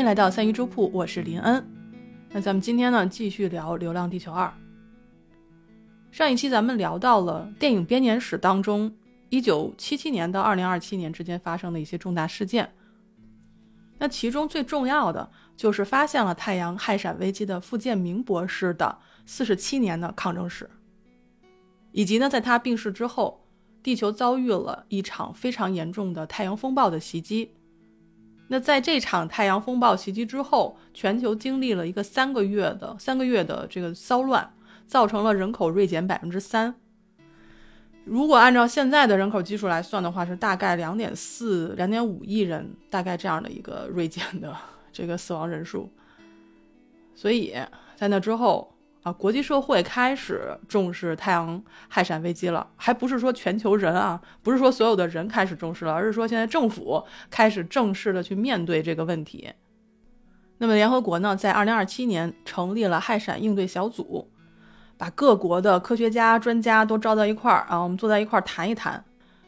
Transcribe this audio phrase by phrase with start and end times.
[0.00, 1.62] 欢迎来到三鱼粥铺，我是林恩。
[2.30, 4.46] 那咱们今天呢，继续聊《流浪地球二》。
[6.10, 8.90] 上一期咱们聊到了电影编年史当中，
[9.28, 12.72] 一九七七年到二零二七年之间发生的一些重大事件。
[13.98, 20.70] 那其中最重要的就是发现了太阳氦闪危机的傅建明博士的四十七年的抗争史，
[21.92, 23.46] 以及呢，在他病逝之后，
[23.82, 27.52] 地球遭遇了一场非常严重的太阳风暴的袭击。
[28.52, 34.52] 那在这场太阳风暴袭击之后，全球经历了一个三个月的三个月的这个骚乱，
[34.88, 36.74] 造成了人口锐减百分之三。
[38.04, 44.56] 如果按照现在的人口基数来算的话，是大概两点四、两点五亿人，大概这样的一个锐减的
[44.92, 45.88] 这个死亡人数。
[47.14, 47.54] 所以
[47.94, 48.69] 在那之后
[49.02, 59.52] 啊，国际社会开始重视太阳氦闪危机了，还不是说全球人啊，不是说所有的人开始重视了，而是说现在政府开始正式的去面对这个问题。
[60.58, 64.30] 那么联合国呢，在二零二七年成立了氦闪应对小组。
[64.98, 69.02] 把各国的科学家、专家都招到一块儿啊，我们坐在一块儿谈一谈。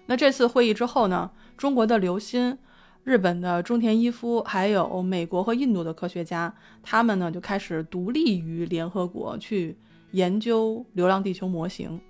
[0.06, 2.56] 那这次会议之后呢，中国的刘鑫、
[3.05, 9.77] 日本的中田一夫，还有美国和印度的科学家，他们呢就开始独立于联合国去
[10.12, 12.00] 研究流浪地球模型。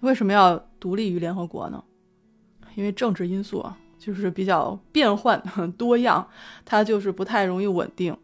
[0.00, 1.82] 为什么要独立于联合国呢？
[2.74, 5.42] 因为政治因素啊，就是比较变幻
[5.76, 6.26] 多样，
[6.64, 8.16] 它就是不太容易稳定。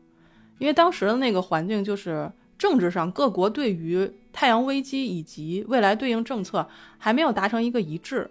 [0.59, 2.31] 因为当时的那个环境就是。
[2.59, 8.29] 政治上，各国对于太阳危机以及未来对应政策还没有达成一个一致。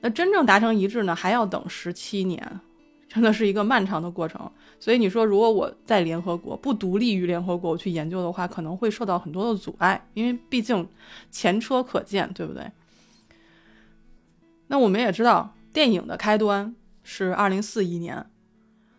[0.00, 2.60] 那真正达成一致呢，还要等十七年，
[3.08, 4.50] 真的是一个漫长的过程。
[4.78, 10.88] 所以你说，如果我在联合国不独立于联合国我去研究的话，可能会受到很多的阻碍，因为毕竟
[11.30, 12.70] 前车可鉴，对不对？
[14.68, 18.24] 那我们也知道，电影的开端是二零四一年。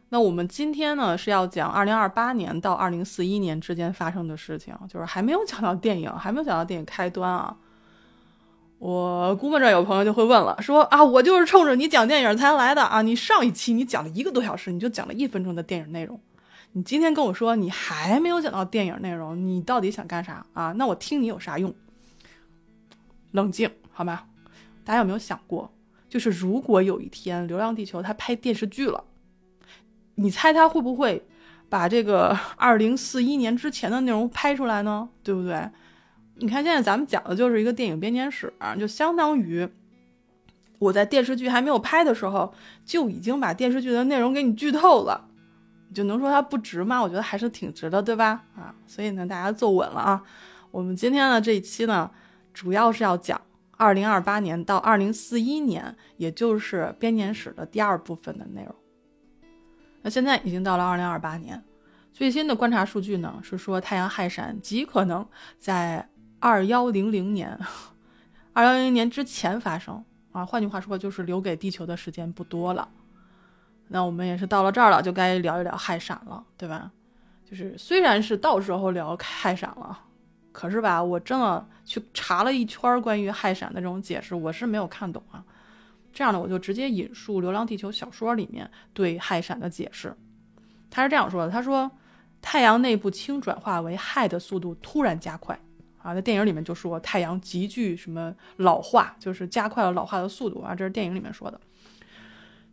[0.09, 7.55] 那我们今天呢是要讲二零二八年到二零四一年之间发生的事情，就是还没有讲到电影，还没有讲到电影开端啊。
[8.79, 13.01] 我估摸着有朋友就会问了，说啊，我就是冲着你讲电影才来的啊！
[13.01, 16.17] 你上一期你讲了一个多小时，你就讲了一分钟的电影内容，
[16.71, 20.71] 你今天跟我说你还没有讲到电影内容，你到底想干啥啊？
[20.77, 21.75] 那我听你有啥用？
[23.31, 24.23] 冷静好吗？
[24.85, 25.69] 大家有没有想过，
[26.07, 29.03] 就是如果有一天《流浪地球》它拍电视剧了？
[30.15, 31.27] 你猜它会不会
[31.67, 35.09] 把这个二零四一年之前的内容拍出来呢？
[35.21, 35.69] 对不对？
[36.39, 39.67] 你看现在咱们讲的就是一个电影编年史，就相当于
[40.79, 42.53] 我在电视剧还没有拍的时候
[42.85, 45.29] 就已经把电视剧的内容给你剧透了，
[45.89, 47.01] 你就能说它不值吗？
[47.01, 48.45] 我觉得还是挺值的，对吧？
[48.55, 50.23] 啊，所以呢，大家坐稳了啊！
[50.71, 52.09] 我们今天的这一期呢，
[52.53, 53.41] 主要是要讲
[53.75, 58.73] 二零二八年到二零四一年，也就是编年史的第二部分的内容。
[60.01, 61.61] 那现在已经到了二零二八年，
[62.13, 65.27] 最新的观察数据呢是说太阳氦闪极可能
[65.57, 66.07] 在
[66.39, 67.59] 二幺零零年，
[68.53, 70.45] 二幺零零年之前发生啊。
[70.45, 72.87] 换句话说，就是留给地球的时间不多了。
[73.89, 76.91] 那我们也是到了这儿了，就该聊一聊氦闪了，对吧？
[77.43, 79.99] 就是虽然是到时候聊氦闪了，
[80.51, 85.43] 可是吧，我真的去查了一圈关于氦闪的这种解释，我是没有看懂啊。
[86.13, 90.15] 这样呢，我就直接引述《流浪地球》小说里面对氦闪的解释。
[90.91, 91.89] 他是这样说的：“他说，
[92.41, 95.59] 太阳内部氢转化为氦的速度突然加快
[96.09, 96.13] 啊。
[96.15, 100.75] 在电影里面就说太阳急剧什么老化，就是加快了老化的速度啊。
[100.75, 101.59] 这是电影里面说的。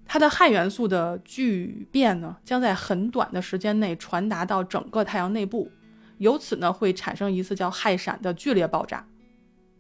[0.07, 5.71] 它的氦元素的聚变呢，将在很短的时间内传达到整个太阳内部，
[6.19, 9.07] 由此呢会产生一次叫氦闪的剧烈爆炸。”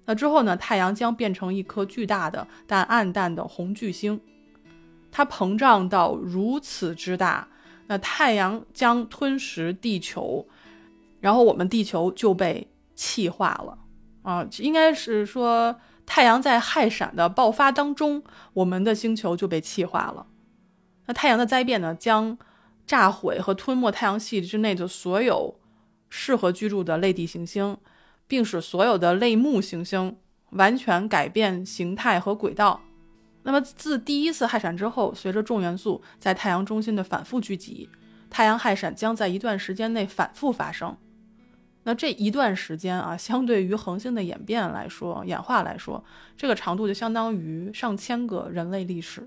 [0.08, 0.56] 那之后呢？
[0.56, 4.20] 太阳将变成一颗巨大的但暗淡的红巨星，
[5.10, 7.48] 它膨胀到如此之大，
[7.88, 10.46] 那太阳将吞噬地球，
[11.20, 13.78] 然后我们地球就被气化了
[14.22, 14.44] 啊！
[14.58, 20.26] 应该是说，太阳在氦闪的爆发当中，我们的星球就被气化了。
[21.06, 22.36] 那太阳的灾变呢，将
[22.84, 25.60] 炸毁和吞没太阳系之内的所有
[26.08, 27.76] 适合居住的类地行星。
[28.28, 30.16] 并使所有的类木行星
[30.50, 32.80] 完全改变形态和轨道。
[33.44, 37.88] 那么，自第一次氦闪之后，随着重元素在太阳中心的反复聚集，
[38.28, 40.96] 太阳氦闪将在一段时间内反复发生。
[41.86, 46.02] 那这一段时间啊，相对于恒星的演变来说，演化来说，
[46.36, 49.24] 这个长度就相当于上千个人类历史。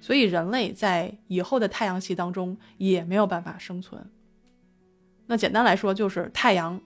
[0.00, 4.04] 所以，人类在以后的太阳系当中也没有办法生存。
[5.26, 6.80] 那简单来说，就是太阳。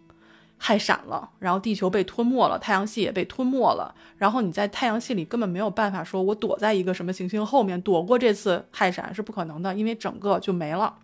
[0.65, 3.93] 氦闪了，然后地球被吞没了，太阳系也被吞没了。
[4.17, 11.01] 然后你在太阳系里根本没有办法说，我躲在一个什么行星后面躲过这次氦闪是不可能的，因为整个就没了。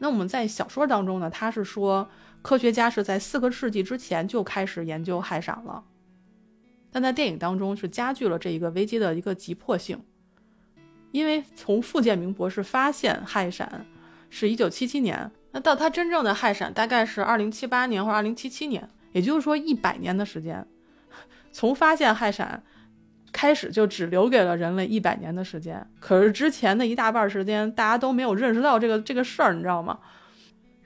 [0.00, 2.10] 那我们在小说当中呢，他是说
[2.42, 5.84] 科学家是在四个世纪之前就开始研究氦闪了，
[6.90, 10.00] 但在电影当中是加剧了这一个危机的一个急迫性，
[11.10, 13.86] 因为从傅建明博士发现氦闪
[14.30, 20.66] 是一九七七年，那到他真正的氦闪大概是二零七八年或者二零七七年，也就是说一百年的时间，
[21.52, 22.62] 从发现氦闪。
[23.30, 29.98] 开始就只留给了人类一百年的时间，可是之前的一大半时间，大家都没有认识到这个这个事儿，你知道吗？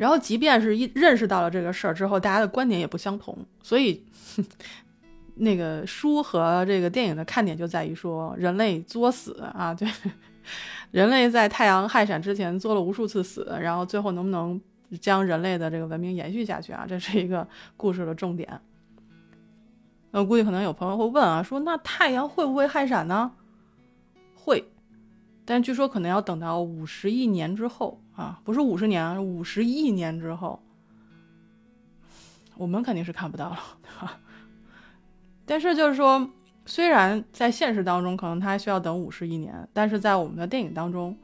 [0.03, 3.39] 然后，即便是一认识到了这个事儿之后，大家的观点也不相同。
[3.63, 4.05] 所以，
[5.37, 9.89] 那个书和这个电影的看点就在于说，人类作死啊， 对，
[10.91, 14.61] 人类在太阳氦闪之前作了无数次死，然后最后能不能
[15.01, 16.85] 将人类的这个文明延续下去啊？
[16.89, 17.47] 这是一个
[17.77, 18.61] 故事的重点。
[20.11, 23.31] 那估计可能有朋友会问啊，说那太阳会不会氦闪呢？
[24.35, 24.69] 会，
[25.45, 30.61] 但据说可能要等到五十亿年之后啊，不是五十年，五十亿年之后，
[32.57, 34.21] 我们肯定是看不到了，对吧？
[35.47, 36.31] 但是就是说，
[36.67, 41.17] 虽然在现实当中可能它还需要等五十亿年，但是在我们的电影当中，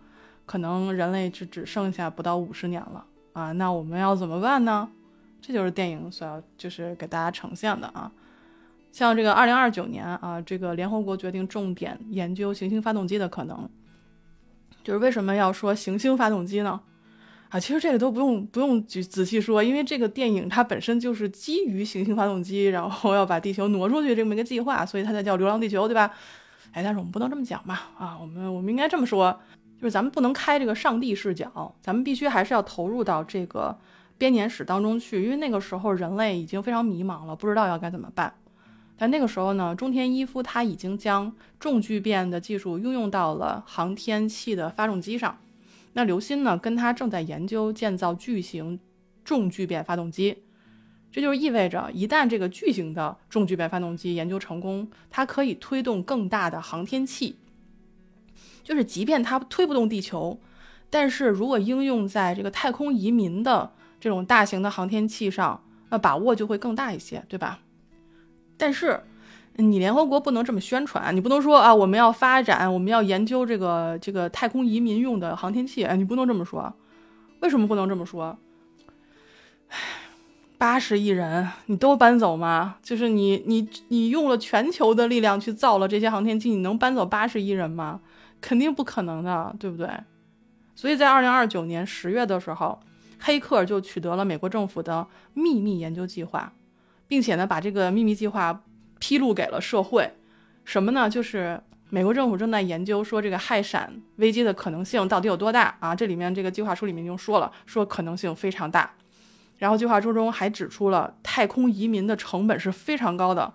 [0.46, 3.52] 可能人类只只剩下不到五十年了啊。
[3.52, 4.88] 那我们要怎么办呢？
[5.40, 8.10] 这就是电影所要就是给大家呈现的啊。
[8.90, 13.68] 像这个二零二九年啊，这个联合国决定重点研究行星发动机的可能，
[14.82, 16.80] 就是为什么要说行星发动机呢？
[17.50, 26.12] 啊，其实这个都不用不用仔仔细说，因为这个电影它本身就是基于行星发动机，然后要把地球挪出去这么一个计划，所以它才叫《流浪地球》，对吧？
[26.72, 29.40] 哎，但是我们不能这么讲嘛，啊，我们我们应该这么说，
[29.80, 33.78] 就是咱们不能开这个上帝视角，咱们必须还是要投入到这个
[34.18, 38.30] 编年史当中去，因为那个时候人类已经非常迷茫了，不知道要该怎么办。
[38.98, 45.38] 但那个时候呢，中田一夫他已经将重聚变的技术运用到了航天器的发动机上。
[45.92, 48.78] 那刘鑫呢，跟他正在研究建造巨型
[49.24, 50.42] 重聚变发动机。
[51.10, 57.38] 这就意味着，一旦这个巨型的重聚变发动机研究成功，它可以推动更大的航天器。
[58.62, 60.38] 就是即便它推不动地球，
[60.90, 67.60] 但是如果应用在这个太空移民的这种大型的航天器上，那把握就会更大一些，对吧？
[68.58, 69.00] 但是，
[69.56, 76.74] 你联合国不能这么宣传，你不能说啊，我们要发展，我们要研究这个这个太空移民用的航天器，你不能这么说。
[77.40, 78.36] 为什么不能这么说？
[80.58, 82.76] 八十亿人，你都搬走吗？
[82.82, 88.00] 就是你你你用了全球的力量去造了这些航天器，你能搬走八十亿人吗？
[88.40, 89.88] 肯定不可能的，对不对？
[90.74, 92.80] 所以在二零二九年十月的时候，
[93.20, 96.52] 黑客就取得了美国政府的秘密研究计划。
[97.08, 98.62] 并且呢，把这个秘密计划
[99.00, 100.12] 披露给了社会，
[100.64, 101.08] 什么呢？
[101.10, 105.94] 就是美国政府正在研究说这个氦闪危机的可能性到底有多大啊？
[105.94, 108.92] 这里面这个计划书里面就说了，说可能性非常大。
[109.56, 113.52] 然后计划书中还指出了太空移民的成本是非常高的，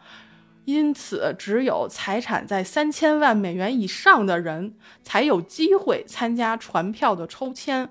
[0.65, 7.89] 因此只有财产在三千万美元以上的人才有机会参加船票的抽签。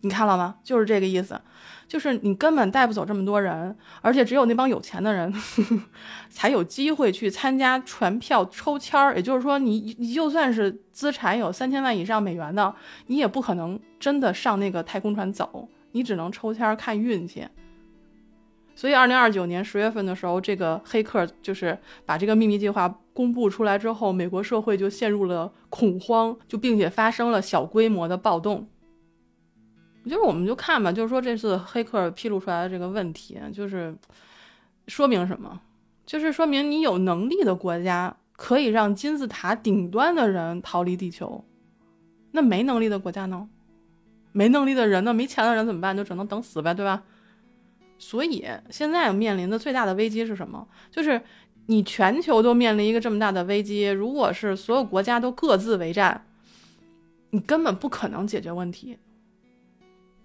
[0.00, 0.56] 你看了吗？
[0.62, 1.40] 就是这个意思。
[1.86, 5.32] 就是你根本带不走这么多人，而且只有那帮有钱的人
[6.28, 9.16] 才有机会去参加船票抽签儿。
[9.16, 12.74] 也就是说，你你就算是资产有三千万以上美元的，
[13.06, 17.48] 你也不可能真的上那个太空船走，你只能抽签看运气。
[18.74, 28.68] 所以，二零二九年十月份的时候，这个黑客就是把这个秘密计划公布出来之后，美国社会就陷入了恐慌，就并且发生了小规模的暴动。
[30.08, 33.94] 就是我们就看吧，就是说这次黑客披露出来的这个问题，就是
[34.86, 35.60] 说明什么？
[36.06, 41.44] 就是说明你有能力的国家可以让金字塔顶端的人逃离地球，
[42.32, 43.48] 那没能力的国家呢？
[44.32, 45.12] 没能力的人呢？
[45.12, 45.96] 没钱的人怎么办？
[45.96, 47.02] 就只能等死呗，对吧？
[47.98, 50.66] 所以现在面临的最大的危机是什么？
[50.90, 51.20] 就是
[51.66, 56.24] 你全球都面临一个这么大的危机，如果是所有国家都各自为战，
[57.30, 58.96] 你根本不可能解决问题。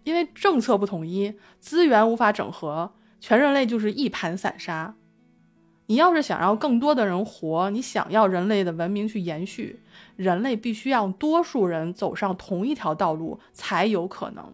[0.03, 4.95] 因为政策不统一，资源无法整合，全人类就是一盘散沙。
[5.87, 9.81] 你要是想让更多的人活，你想要人类的文明去延续，
[10.15, 14.53] 人类必须让多数人走上同一条道路才有可能。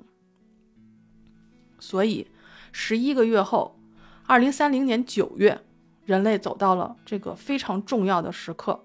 [1.80, 2.28] 所以，
[2.72, 3.80] 十一个月后，
[4.26, 5.62] 二零三零年九月，
[6.06, 8.84] 人类走到了这个非常重要的时刻，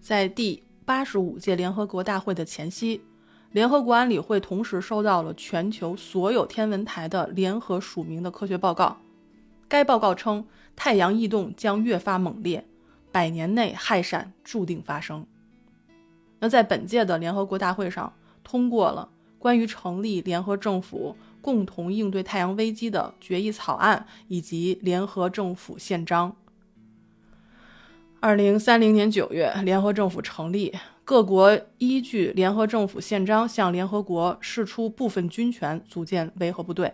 [0.00, 3.02] 在第八十五届联合国大会的前夕。
[3.50, 8.98] 联合国安理会同时收到了全球所有天文台的联合署名的科学报告。
[9.68, 12.66] 该报告称，太阳异动将越发猛烈，
[13.10, 15.26] 百年内氦闪注定发生。
[16.40, 18.12] 那在本届的联合国大会上，
[18.44, 26.36] 通过了关于成立联合政府共同应对太阳危机的决议草案以及联合政府宪章。
[28.20, 30.74] 二零三零年九月，联合政府成立，
[31.08, 36.92] 各国依据联合政府宪章向联合国释出部分军权，组建维和部队。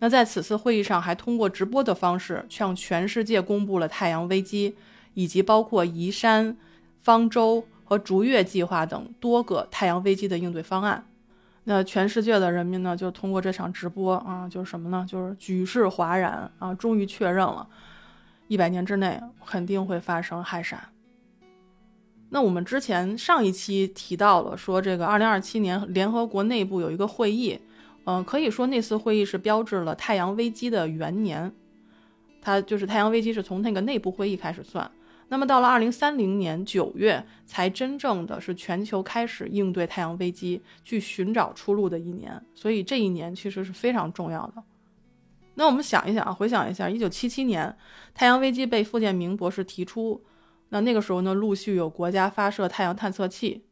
[0.00, 4.76] 那在此次会议上，还通过直播的方式向全世界公布了太阳危机
[5.14, 6.58] 以及包括移山、
[7.00, 11.06] 方舟和逐月计划等多个太阳危机的应对方案。
[11.64, 15.06] 那全世界的人民呢，就通过这场直播啊，就是什么呢？
[15.08, 17.66] 就是举世哗然啊，终于确认了，
[18.48, 20.78] 一百年之内肯定会发生氦闪。
[22.30, 27.58] 那我们之前上一期提到了，说这个二零二七年联合国内部有一个会议，
[28.04, 31.50] 嗯，可以说那次会议是标志了太阳危机的元年，
[32.42, 34.90] 它就是太阳危机是从那个内部会议开始算。
[35.30, 42.40] 那么到了二零三零年九月，才真正的是全球开始应对太阳危机、去寻找出路的一年。
[42.54, 44.62] 所以这一年其实是非常重要的。
[45.54, 47.76] 那我们想一想啊，回想一下，一九七七年
[48.14, 50.22] 太阳危机被傅建明博士提出，
[50.70, 53.64] 那那个时候呢，陆续有国家发射太阳探测器，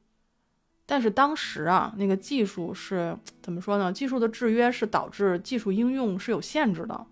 [0.87, 3.93] 但是当时啊，那个技术是怎么说呢？
[3.93, 7.07] 技术的制约是导致技术应用是有限制的。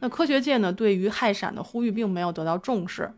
[0.00, 3.12] 那科学界呢，对于氦闪的呼吁并没有得到重视。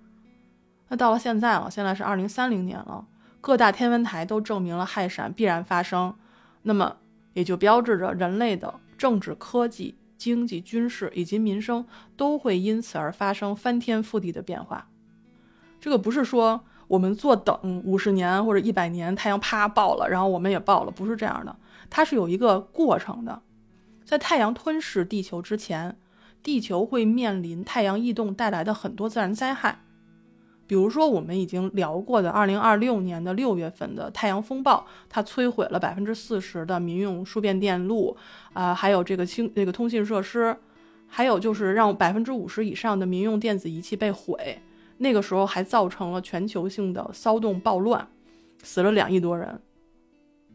[0.88, 3.06] 那到了现在了，现在是二零三零年了，
[3.40, 6.14] 各大天文台都证明了氦闪必然发生，
[6.62, 6.97] 那么
[7.35, 14.88] 也就标志着人类的政治、科技、经济、军事以及民生都会因此而发生翻天覆地的变化。
[15.82, 21.56] 这个不是说我们坐等五十年或者一百年，太阳啪爆了，然后我们也爆了，不是这样的，
[21.90, 23.42] 它是有一个过程的。
[24.04, 25.96] 在太阳吞噬地球之前，
[26.40, 29.80] 地球会面临太阳异动带来的很多自然灾害。
[30.68, 38.16] 比如说，我们已经聊过的二零二六年的六月份的太阳风暴，它摧毁了百分之四十的民用输变电路，
[38.52, 40.56] 啊，还有这个清这个通信设施，
[41.08, 44.62] 还有就是让百分之五十以上的民用电子仪器被毁。
[45.02, 48.09] 那个时候还造成了全球性的骚动暴乱，
[48.62, 49.61] 死了两亿多人。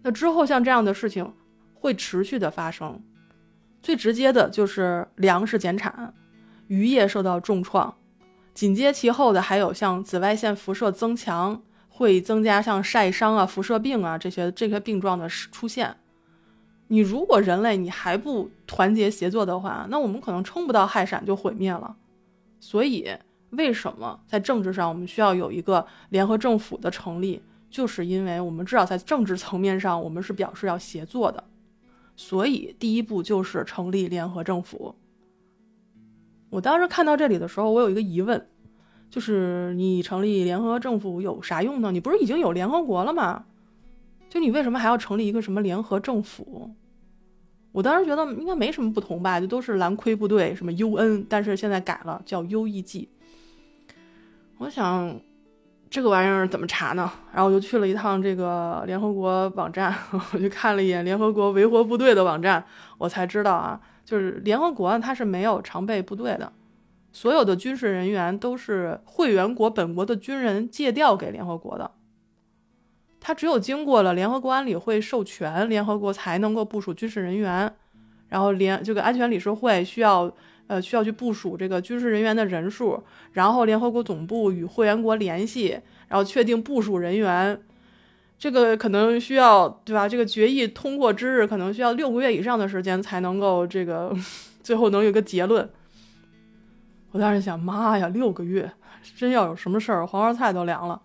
[0.01, 1.33] 那之后像这样的事情
[1.73, 3.03] 会持续的发生，
[3.83, 6.13] 最直接的就是粮食减产，
[6.67, 7.93] 渔业受到重创。
[8.53, 15.97] 紧接其后的还有像紫外线辐射增强，会增加像晒伤啊、辐射病啊这些这些病状的出现。
[16.87, 21.97] 你如果人类你还不团结协作的话，那我们可能撑不到氦闪就毁灭了。
[22.59, 23.11] 所以，
[23.57, 27.41] 为什么在政治上我们需要有一个联合政府的成立？
[27.69, 31.43] 就是因为我们至少在政治层面上我们是表示要协作的。
[32.15, 34.95] 所以，第一步就是成立联合政府。
[36.49, 38.47] 我当时看到这里的时候，我有一个疑问，
[39.09, 41.91] 就是你成立联合政府有啥用呢？
[41.91, 43.45] 你不是已经有联合国了吗？
[44.29, 46.71] 就你为什么还要成立一个什么联合政府？
[47.71, 53.07] 我当时觉得应该没什么不同吧，就都是蓝盔部队，什么 UN，但是现在改了叫 UEG。
[54.59, 55.19] 我想
[55.89, 57.11] 这个玩意儿怎么查呢？
[57.31, 59.93] 然后我就去了一趟这个联合国网站，
[60.33, 62.63] 我就看了一眼联合国维和部队的网站，
[62.97, 63.79] 我才知道啊。
[64.03, 66.53] 就是联合国，它是没有常备部队的，
[67.11, 71.91] 所有的军事人员都是会员国本国的军人借调给联合国的。
[73.19, 77.75] 它只有经过了联合国安理会授权，联合国才能够部署军事人员。
[78.29, 80.31] 然后联这个安全理事会需要
[80.67, 87.59] 呃需要去部署这个军事人员的人数，然后联合国总部与会员国联系，然后确定部署人员。
[88.39, 90.07] 这个可能需要，对吧？
[90.07, 94.15] 这个决议通过之日，可能需要六个月以上的时间才能够这个
[94.61, 95.67] 最后能有个结论。
[97.11, 98.71] 我当时想，妈呀，六个月，
[99.15, 101.01] 真要有什么事儿，黄花菜都凉了。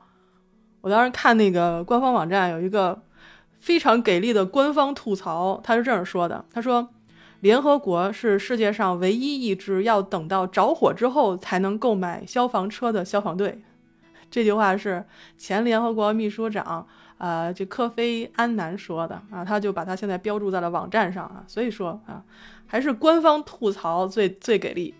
[0.82, 3.00] 我当时看那个官方网站有一个
[3.60, 6.86] 非常给力的官方吐槽，他是这样说的：他说，
[7.42, 13.60] 联合国是世界上唯一一支要等到着火之后才能购买消防车的消防队。
[14.30, 15.04] 这句话是
[15.36, 16.86] 前联合国秘书长。
[17.18, 22.22] 呃，这科菲安南说的啊，他就把他现在标注在了网站上啊，所以说啊，
[22.66, 24.94] 还是官方吐槽最最给力。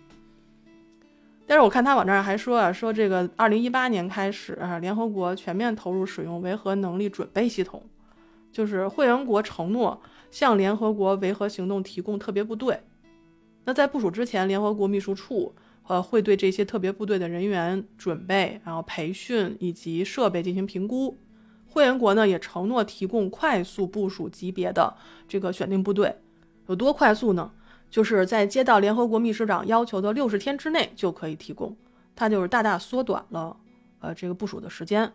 [1.47, 7.83] 但是我看他网站上还说啊，说这个二零一八年开始，联合国全面投入使用维和能力准备系统，
[8.53, 12.79] 就是会员国承诺向联合国维和行动提供特别部队。
[13.65, 15.53] 那在部署之前，联合国秘书处
[15.87, 21.17] 呃会对这些特别部队的人员准备、然后培训以及设备进行评估。
[21.67, 24.95] 会员国呢也承诺提供快速部署级别的
[25.27, 26.15] 这个选定部队，
[26.67, 27.51] 有多快速呢？
[27.89, 31.75] 就是在接到联合国秘书长要求的六十天之内就可以提供，
[32.15, 33.57] 它就是大大缩短了
[33.99, 35.11] 呃这个部署的时间。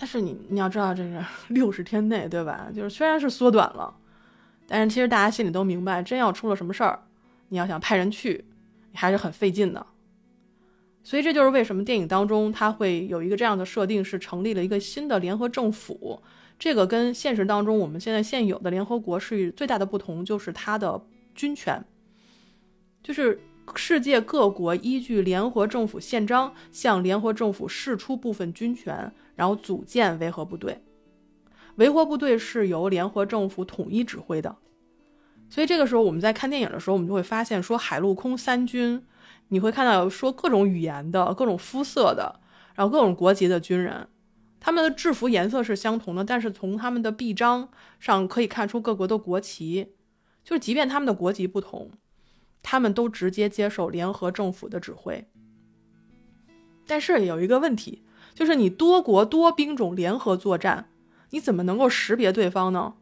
[0.00, 1.20] 但是你你要知道，这是
[1.52, 2.68] 六十天内，对吧？
[2.72, 3.92] 就是虽然是缩短了，
[4.64, 7.02] 但是其实大家心里都明白，真要出了什么事儿，
[7.48, 8.44] 你要想派人去，
[8.92, 9.84] 你还是很费劲的。
[11.02, 16.22] 所以这就是为什么电影当中它会有一个这样的设定，是成立了一个新的联合政府。
[16.58, 21.00] 这个跟现实当中我们现在现有的联合国是最大的不同，就是它的
[21.34, 21.84] 军权，
[23.02, 23.40] 就是
[23.74, 30.82] 世界各国依据联合政府宪章向联合政府释出部分军权，然后组建维和部队。
[31.76, 34.56] 维和部队是由联合政府统一指挥的。
[35.48, 39.06] 所以这个时候我们在看电影的时候，我们就会发现说海陆空三军。
[39.50, 42.40] 你会看到说各种语言的、各种肤色的，
[42.74, 44.08] 然后各种国籍的军人，
[44.58, 49.94] 他们的制服颜色是相同的，但是从他们的臂章上可以看出各国的国旗，
[50.44, 51.90] 就是即便他们的国籍不同，
[52.62, 55.26] 他们都直接接受联合政府的指挥。
[56.86, 58.02] 但是有一个问题，
[58.38, 60.88] 就是你多国多兵种联合作战，
[61.30, 62.94] 你怎么能够识别对方呢？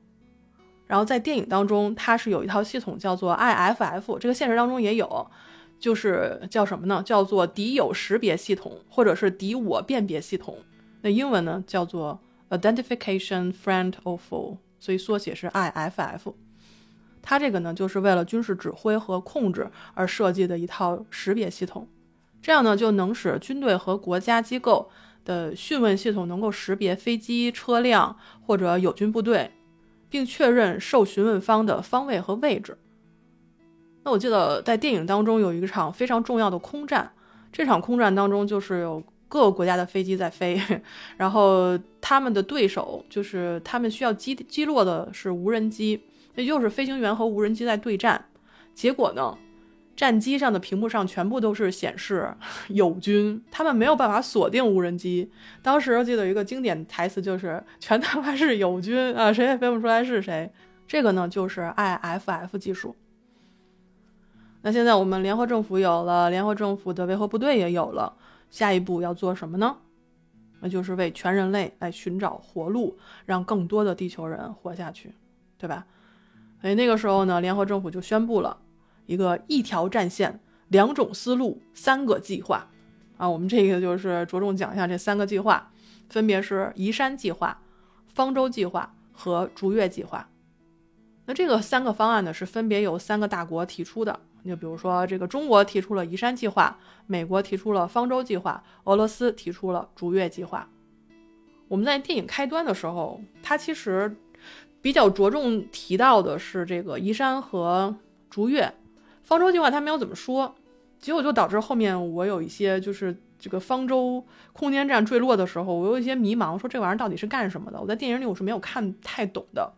[0.86, 5.30] 然后在电影当中，它是有一套系统叫做 IFF，这个现实当中也有。
[5.78, 7.02] 就是叫什么呢？
[7.04, 10.56] 叫做敌友识别系统，或者是敌我辨别系统。
[11.02, 16.32] 那英文呢叫做 Identification Friend or Foe，所以缩写是 IFF。
[17.20, 21.86] 它这个呢就是为了军事指挥和控制而设计的一套识别系统。
[22.40, 24.88] 这样呢就能使军队和国家机构
[25.26, 29.50] 的讯问系统能够识别飞机、车辆或者友军部队，
[30.08, 32.78] 并确认受询问方的方位和位置。
[34.04, 37.12] 那我记得在电影当中有一场非常重要的空战，
[37.52, 40.58] 这场空战当中就是有各个国家的飞机在飞，
[41.18, 46.00] 然后他们的对手就是他们需要击击落的是无人机，
[46.36, 48.24] 也就是飞行员和无人机在对战。
[48.72, 49.36] 结果呢，
[49.96, 52.32] 战机上的屏幕上全部都是显示
[52.68, 55.32] 友军，他们没有办法锁定无人机。
[55.62, 60.50] 当时我记得有一个经典台词就是“全他妈是友军啊，谁也分不出来是谁”。
[60.86, 62.94] 这个呢就是 IFF 技术。
[64.62, 68.14] 那现在我们联合政府有了，联合政府的维和部队也有了，
[68.50, 69.78] 下一步要做什么呢？
[70.60, 75.14] 那就是为全人类来寻找活路，让更多的地球人活下去，
[75.56, 75.86] 对吧？
[76.60, 78.58] 所以那个时候呢，联合政府就宣布了
[79.06, 82.68] 一个一条战线、两种思路、三个计划
[83.16, 83.28] 啊。
[83.28, 85.70] 我们这个就是着重讲一下这三个计划，
[86.08, 87.60] 分别是移山计划、
[88.12, 90.28] 方舟计划和逐月计划。
[91.24, 94.20] 那这个三个方案呢，是分别由三个大国提出的。
[94.44, 100.68] 就比如说，这个中国提出了移山计划，美国提出了方舟计划，俄罗斯提出了逐月计划。
[101.66, 104.16] 我们在电影开端的时候，它其实
[104.80, 107.96] 比较着重提到的是这个移山和
[108.30, 108.72] 逐月，
[109.26, 110.54] 方舟计划它没有怎么说，
[110.98, 117.78] 结果就导致后面我有一些就是这个方舟空间站坠落的时候，我有一些迷茫，说这玩意儿到底是干什么的？
[117.78, 119.70] 我在电影里我是没有看太懂的，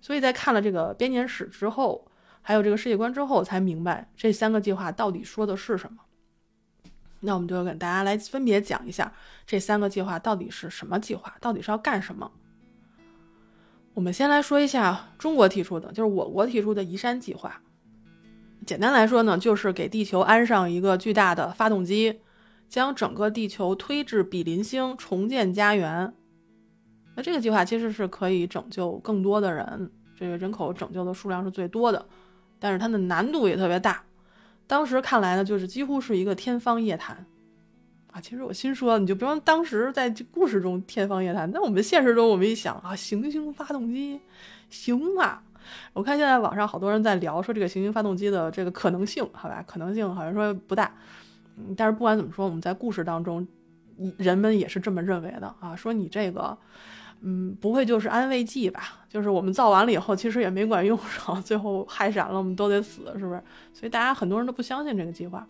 [0.00, 2.06] 所以在看了这个编年史之后。
[2.40, 5.98] 还有这个世界观之后，才明白这三个计划到底说的是什么。
[7.20, 9.12] 那我们就跟大家来分别讲一下
[9.46, 12.30] 这三个计划到底是什么计划，到底是要干什么。
[13.92, 17.60] 我们先来说一下中国提出的，就是我国提出的移山计划。
[18.68, 22.20] 简单来说呢，就是给地球安上一个巨大的发动机，
[22.68, 26.12] 将整个地球推至比邻星，重建家园。
[27.16, 32.04] 那这个计划其实是可以拯救更多的人，这个人口拯救的数量是最多的。
[32.58, 34.04] 但是它的难度也特别大，
[34.66, 37.24] 当时看来呢，就是几乎是一个天方夜谭，
[38.12, 44.20] 啊，其实我心说，你就不用当时在这故事中天方夜谭，那我们现实中我们一想啊，行星发动机，
[44.68, 45.42] 行啊，
[45.92, 50.92] 我看现在网上好多人在聊说这个行星发动机的这个可能性，好吧，可能性好像说不大，
[51.56, 53.46] 嗯，但是不管怎么说，我们在故事当中，
[54.16, 56.56] 人们也是这么认为的啊，说你这个。
[57.20, 59.04] 嗯，不会就是安慰剂吧？
[59.08, 63.42] 就是我们造完了以后，其实也没管用，然后最后害闪了，我们都得死，是不是？
[63.72, 65.44] 所以大家很多人都不相信这个计划。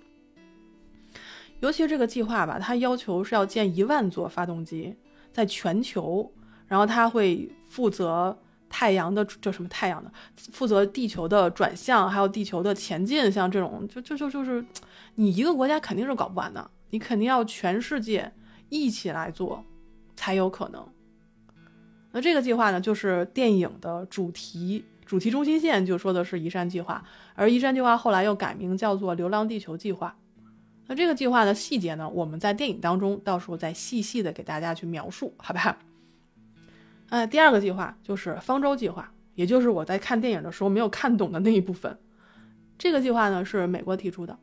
[1.61, 4.97] 尤其这个计划吧，它要求是要建一万座发动机，
[5.31, 6.33] 在全球，
[6.67, 8.35] 然后它会负责
[8.69, 10.11] 太阳的，叫什么太阳的，
[10.53, 14.65] 负责地球的转向，还有地球的前进，像这种，就就就就是，
[15.15, 18.33] 你一个国家肯定是搞不完的，你肯定要全世界
[18.69, 19.65] 一起来做，
[20.17, 20.87] 才有可能。
[22.13, 27.03] 那这个计划呢，就是电影的主题主题中心线，就说的是移山计划，
[27.35, 30.17] 而移山计划后来又改名叫做流浪地球计划。
[30.87, 35.79] 那这个计划的细节呢，我们在电影当中到时候再细细的给大家去描述，好吧？
[37.11, 41.99] 呃，第二个计划就是方舟计划，也就是我在看电影的时候没有看懂的那一部分。
[42.77, 44.39] 这个计划呢是美国提出的。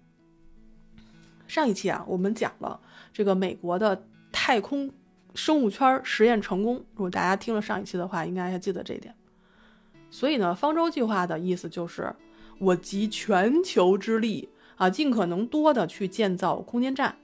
[1.47, 2.79] 上一期啊，我们讲了
[3.13, 4.91] 这个美国的太空。
[5.35, 6.75] 生物圈实验成功。
[6.93, 9.13] 如果大家听了上一期的话，应该还记得这一点。
[10.09, 12.15] 所以呢，方舟计划的意思就是
[12.57, 14.47] 我集全球之力
[14.77, 17.17] 啊，尽可能多的去建造空间站，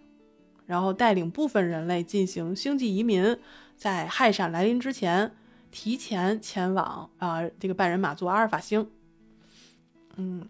[0.65, 3.37] 然后带领部分人类进行星际移民，
[3.81, 5.31] 在氦闪来临之前
[5.71, 8.87] 提前前往啊这个半人马座阿尔法星。
[10.17, 10.47] 嗯，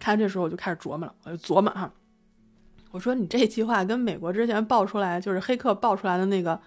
[0.00, 1.92] 看这时候我就开始琢磨了，我就琢磨哈。
[2.90, 6.60] 我说你这计划跟美国之前爆出来，就是黑客爆出来的那个，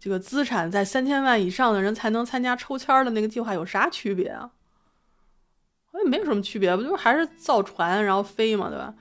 [0.00, 4.50] 这个资产在三千万以上的人才能参加抽签的那个计划有啥区别啊？
[5.92, 8.92] 我也没有什么区别，不就还是造船然后飞嘛，对吧？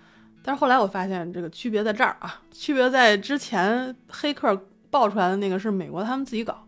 [0.44, 4.56] 但是后来我发现这个区别在这儿啊，区别在之前黑客
[4.90, 6.68] 爆出来的那个是美国他们自己搞，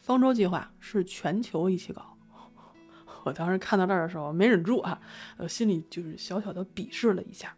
[0.00, 2.16] 方舟计划是全球一起搞。
[3.24, 5.00] 我当时看到这儿的时候没忍住啊，
[5.36, 7.56] 呃，心里就是小小的鄙视了一下。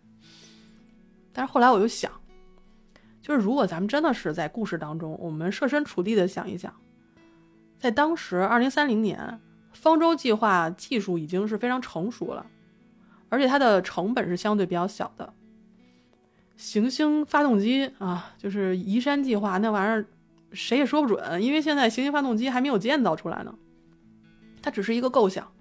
[1.32, 2.10] 但是后来我又想，
[3.20, 6.72] 就是如果咱们真的是在故事当中，我们设身处地的想一想，
[7.78, 9.40] 在当时二零三零年，
[9.72, 12.46] 方舟计划技术已经是非常成熟了，
[13.28, 15.34] 而且它的成本是相对比较小的。
[16.56, 20.06] 行星发动机啊，就是移山计划那玩意儿，
[20.52, 23.54] 谁也说不准，因为现在行星发动机还没有建造出来呢，
[24.62, 25.52] 它只是一个构想。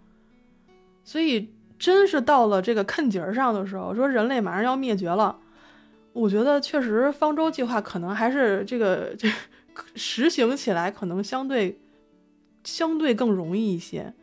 [1.04, 5.40] 所以真是到了这个坎节上的时候，说人类马上要灭绝了。
[6.14, 9.30] 我觉得确实，方舟计划可能还是这个这
[9.96, 11.78] 实行起来可能相对
[12.64, 14.14] 相对更容易一些，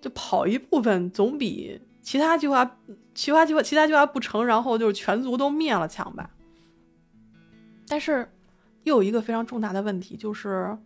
[0.00, 2.78] 就跑一部分总比其他计划、
[3.16, 6.30] 其他计划、其他计划不成，然后就是全族都灭了强吧。
[7.88, 8.30] 但是
[8.84, 10.76] 又有一个非常重大的问题，就是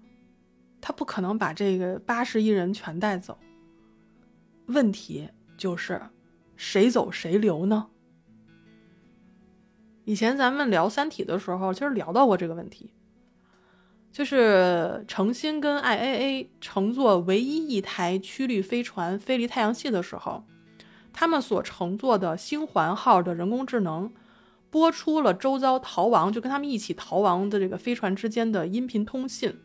[0.81, 3.37] 他不可能把这个八十亿人全带走。
[4.67, 6.01] 问题就是
[6.57, 7.89] 谁走谁留呢？
[10.05, 12.93] 以前咱们聊《三体》的时候，其实聊到过这个问题，
[14.13, 20.45] 就是程心跟 IAA 乘坐唯一一台曲率飞船飞离太阳系的时候，
[21.13, 24.13] 他们所乘坐的星环号的人工智能
[24.71, 29.59] 播出了周遭逃亡，就跟他们一起逃亡的这个飞船之间的音频通信。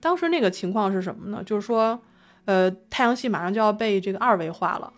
[0.00, 1.42] 当时那个情况是什么呢？
[1.44, 2.00] 就是说，
[2.44, 4.92] 呃，太阳系马上就要被这个二维化了。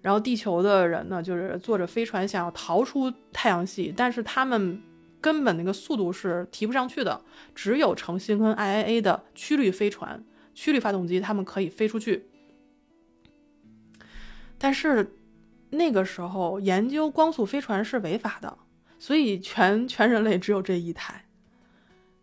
[0.00, 4.80] 然后地球的人呢，就是坐着飞船想要逃出太阳系，但是他们
[5.20, 7.20] 根本那个速度是提不上去的。
[7.56, 12.28] 只有程心跟 IAA 的曲率飞船、曲率发动机，他们可以飞出去。
[14.58, 15.16] 但是
[15.70, 18.58] 那个时候研究光速飞船是违法的，
[18.98, 21.24] 所以全全人类只有这一台。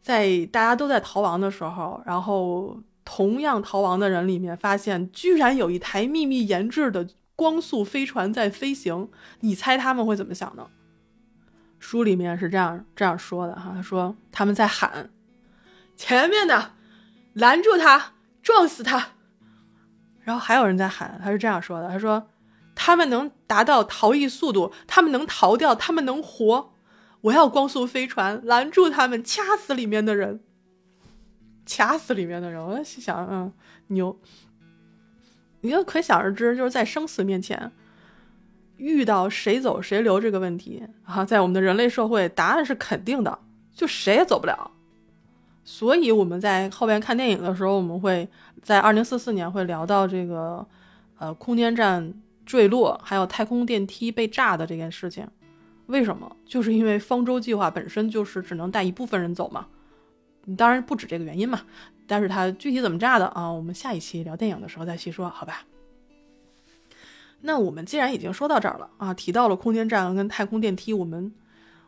[0.02, 7.08] 在大家都在逃亡的时候，然后同样逃亡的人里面，发现居然有一台秘密研制的。
[7.36, 10.68] 光速飞船在飞行，你猜他们会怎么想呢？
[11.80, 15.10] 书里面是这样这样说的哈，他说他们在喊
[15.98, 16.74] ：“前面的，
[17.34, 19.14] 拦住他，撞死他。”
[20.24, 22.28] 然后还有人在喊，他是这样说的：“他说
[22.76, 26.74] 他们能达到逃逸速度，他们能逃掉，他们能活。
[27.22, 30.42] 我要光速飞船拦住他们，掐死里面的人，
[31.66, 33.54] 掐死里面的人。”我在想，嗯，
[33.88, 34.20] 牛。
[35.62, 37.72] 你就可想而知，就是在生死面前，
[38.78, 43.40] 遇到谁走谁留这个问题啊，在我们的人类社会，答案是肯定的，
[43.74, 44.72] 就谁也走不了。
[45.66, 48.28] 所以我们在后边看电影的时候，我们会
[48.62, 50.66] 在二零四四年会聊到这个，
[51.18, 52.14] 呃，空间站
[52.46, 55.28] 坠落，还有太空电梯被炸的这件事情。
[55.88, 56.36] 为什么？
[56.46, 59.68] 就是因为方舟计划本身就是只能带一部分人走嘛，
[60.58, 61.62] 当然不止这个原因嘛。
[62.06, 63.50] 但是它具体怎么炸的啊？
[63.50, 65.64] 我们下一期聊电影的时候再细说，好吧？
[67.42, 71.32] 那我们既然已经说到这儿了啊，提到了空间站跟太空电梯，我们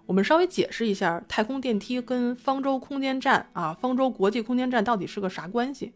[0.05, 5.93] 我们稍微解释一下太空电梯跟方舟空间站啊，方舟国际空间站到底是个啥关系？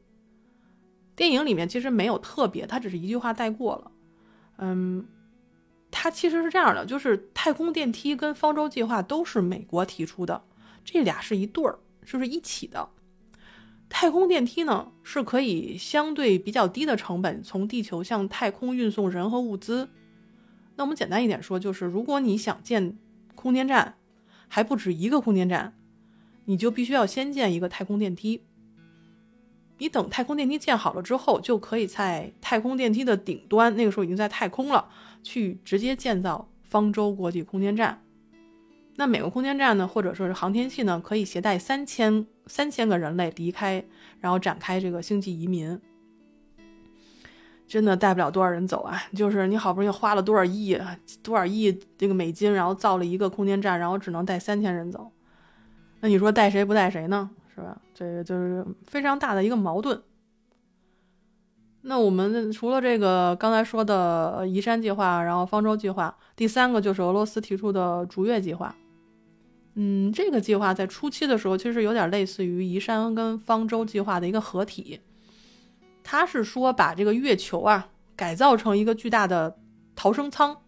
[1.16, 3.92] 电影里面其实没有特别，它只是一句话带过了。
[4.58, 5.06] 嗯，
[5.92, 10.42] 它其实是这样的，就是太空电梯跟方舟计划都是美国提出的，
[10.84, 12.90] 这俩是一对儿，就是一起的。
[13.90, 19.90] 太空电梯呢，是可以相对比较低的成本从地球向太空运送人和物资。
[20.76, 22.98] 那我们简单一点说，就是如果你想建
[23.36, 23.96] 空间站，
[24.50, 25.74] 还不止一个空间站，
[26.44, 28.44] 你就必须要先建一个太空电梯。
[29.78, 34.90] 你等太空电梯建好了之后，就可以在太空电梯的顶端，那个时候已经在太空了，
[35.24, 38.04] 去直接建造方舟国际空间站。
[38.98, 43.86] 那每个空间站呢，或者说是航天器呢，可以携带三千三千个人类离开，
[44.20, 45.80] 然后展开这个星际移民。
[47.70, 49.00] 真的带不了多少人走啊！
[49.16, 50.76] 就是你好不容易花了多少亿、
[51.22, 55.12] 多少亿这个美金，然后造了一个空间站，然后只能带三千人走。
[56.00, 57.30] 那你说带谁不带谁呢？
[57.54, 57.78] 是吧？
[57.94, 60.02] 这个就是非常大的一个矛盾。
[61.82, 68.76] 那我们除了这个刚才说的移山计划，然后方舟计划，第三个就是俄罗斯提出的逐月计划。
[69.76, 75.00] 嗯，这个计划在初期的时候，其实有点类似于移山跟方舟计划的一个合体。
[76.12, 79.60] 它是说把这个月球啊改造成一个巨大的
[79.96, 80.60] 逃生舱，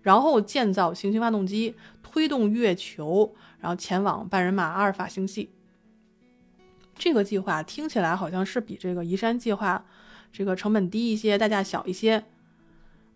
[0.00, 5.50] 然后建造行星发动机，推动月球，然后前往半人马阿尔法星系。
[6.94, 9.84] 这个计划听起来好像是比这个移山计划。
[10.32, 12.24] 这个成本低一些，代价小一些，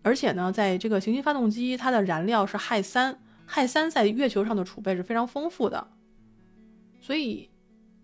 [0.01, 5.87] 而且呢，在这个行星发动机，它的燃料是氦三，氦三在月球上的储备是非常丰富的，
[6.99, 7.49] 所以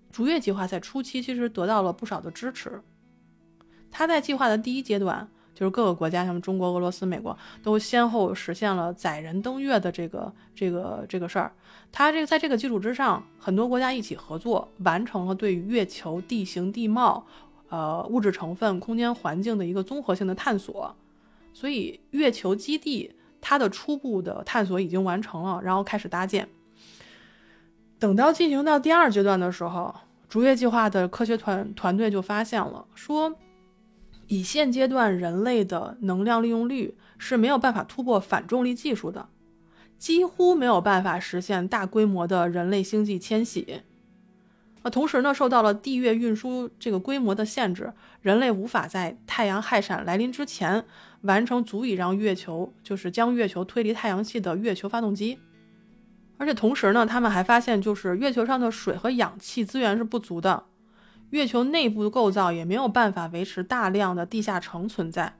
[0.09, 2.81] 逐月计划在初期其实得到了不少的支持。
[3.97, 11.51] 它在计划的第一阶段，就是各个国家，像中国、俄罗斯、美国，都先后实现了载人登月的这个这个这个事儿。
[11.91, 17.25] 它这个在这个基础之上，很多国家一起合作，完成了对月球地形地貌。
[17.69, 20.95] 呃，物质成分、空间环境的一个综合性的探索，
[21.53, 26.47] 所以月球基地它的初步的探索已经完成了，然后开始搭建。
[27.99, 29.93] 等到进行到第二阶段的时候，
[30.29, 33.35] 逐月计划的科学团团队就发现了，说
[34.27, 39.29] 以现阶段人类的能量利用率是没有办法突破反重力技术的，
[39.97, 43.81] 几乎没有办法实现大规模的人类星际迁徙。
[44.91, 50.85] 同时呢，受到了地月运输这个规模的限制，人类无法在太阳氦闪来临之前
[51.21, 55.39] 完成足以让月球就是将月球推离太阳系的月球发动机。
[56.37, 60.63] 而且同时呢，他们还发现，就是月球上的水和氧气资源是不足的，
[61.31, 65.37] 月球内部的构造也没有办法维持大量的地下城存在。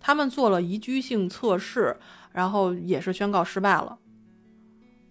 [0.00, 1.96] 他们做了宜居性测试，
[2.32, 3.98] 然后也是宣告失败了。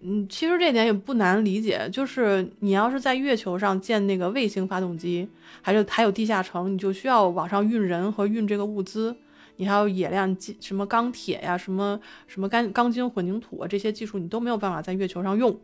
[0.00, 5.28] 嗯，其实这点也不难理解，就是你要是在月球上建那个卫星发动机，
[5.60, 9.16] 还是还有地下城，你就需要往上运人和运这个物资，
[9.56, 15.60] 你还有冶炼什么钢铁呀，什么什么钢钢筋混凝土啊，这些技术你都没有办法在月球上用。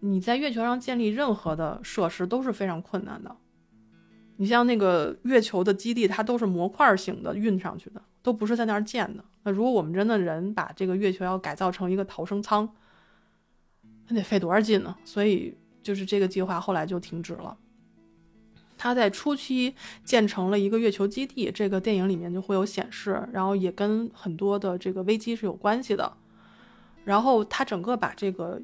[0.00, 3.36] 你在月球上建立任何的设施都是非常困难的。
[4.36, 9.24] 你像那个月球的基地，它都是模块型的运上去的，都不是在那儿建的。
[9.44, 12.68] 那如果我们真的人把这个月球要改造成一个逃生舱，
[14.08, 14.96] 那得费多少劲呢？
[15.04, 17.56] 所以就是这个计划后来就停止了。
[18.76, 26.12] 它在初期建成了一个月球基地，这个电影里面就会有显示，然后也跟很多的这个危机是有关系的。
[27.04, 28.60] 然后它整个把这个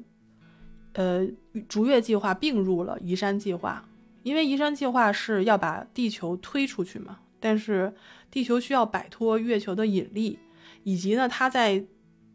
[0.93, 1.25] 呃
[1.69, 3.83] 逐月计划并入了移山计划，
[4.23, 7.93] 因为移山计划是要把地球推出去嘛，但是
[8.29, 10.39] 地球需要摆脱月球的引力，
[10.83, 11.85] 以及呢它在。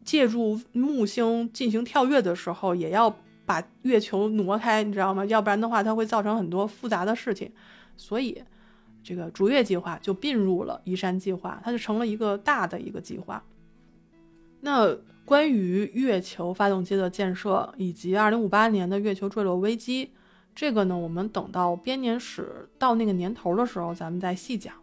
[0.07, 3.13] 借助木星进行跳跃的时候，也要
[3.45, 5.25] 把月球挪开，你知道吗？
[5.25, 7.51] 要不然的话，它会造成很多复杂的事情。
[7.97, 8.41] 所以，
[9.03, 13.43] 这个逐月计划就并入了移山计划，它就成了一个大的一个计划。
[14.61, 14.95] 那
[15.25, 20.11] 关于月球发动机的建设以及2058年的月球坠落危机，
[20.57, 24.73] 这个呢，我们等到编年史到那个年头的时候，咱们再细讲。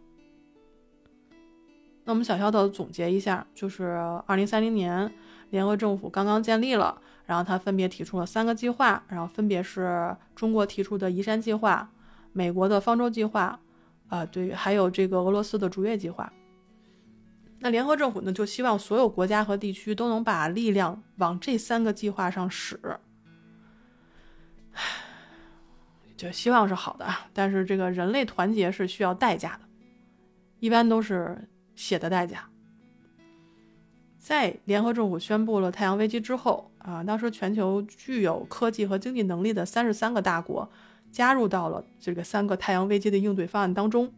[2.05, 3.83] 那我们小小的总结一下，就是
[4.25, 5.13] 二零三零年，
[5.49, 11.91] 联合政府刚刚建立了，然后他分别提出了三个计划，然后分别是中国提出的移山计划，
[12.31, 13.59] 美国的方舟计划，
[14.07, 16.31] 啊对，还有这个俄罗斯的逐月计划。
[17.59, 22.79] 那联合政府呢，就希望所有国家和地区都能把力量往这三个计划上使，
[26.15, 29.61] 就希望是好的，但是这个人类团结是需要代价的，
[30.59, 31.47] 一般都是。
[31.77, 32.47] 血的代价。
[34.17, 40.71] 在联合政府宣布了太阳危机之后啊，当时全球具有科技和经济能力的三十三个大国
[41.11, 44.09] 加入到了这个三个太阳危机的应对方案当中。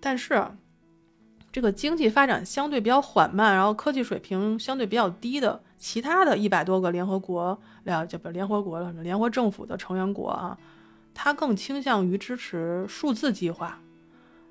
[0.00, 0.44] 但是，
[1.56, 10.58] 这个经济发展相对比较缓慢，然后科技水平相对比较低的其他的一百多个联合国，了就不联合国了，联合政府的成员国啊，
[11.14, 13.80] 它更倾向于支持数字计划。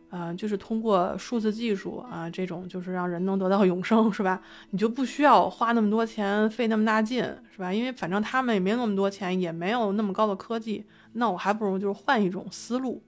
[0.10, 4.42] 嗯，就是通过数字技术啊，这种就是让人能得到永生，是吧？
[4.72, 7.72] 你就不需要花那么多钱，费那么大劲，是吧？
[7.72, 13.04] 因为反正他们也没那么多钱，也没有那么高的科技，那我还不如就是换一种思路。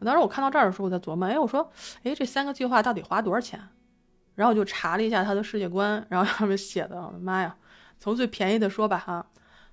[0.00, 1.70] 当时我看到这儿的时候，我在琢磨，哎，我说，
[2.02, 3.60] 哎，这三个计划到底花多少钱？
[4.34, 7.56] 然后我就查了一下他的世界观，然后上面写的，我的妈呀，
[7.98, 9.26] 从最便宜的说吧，哈，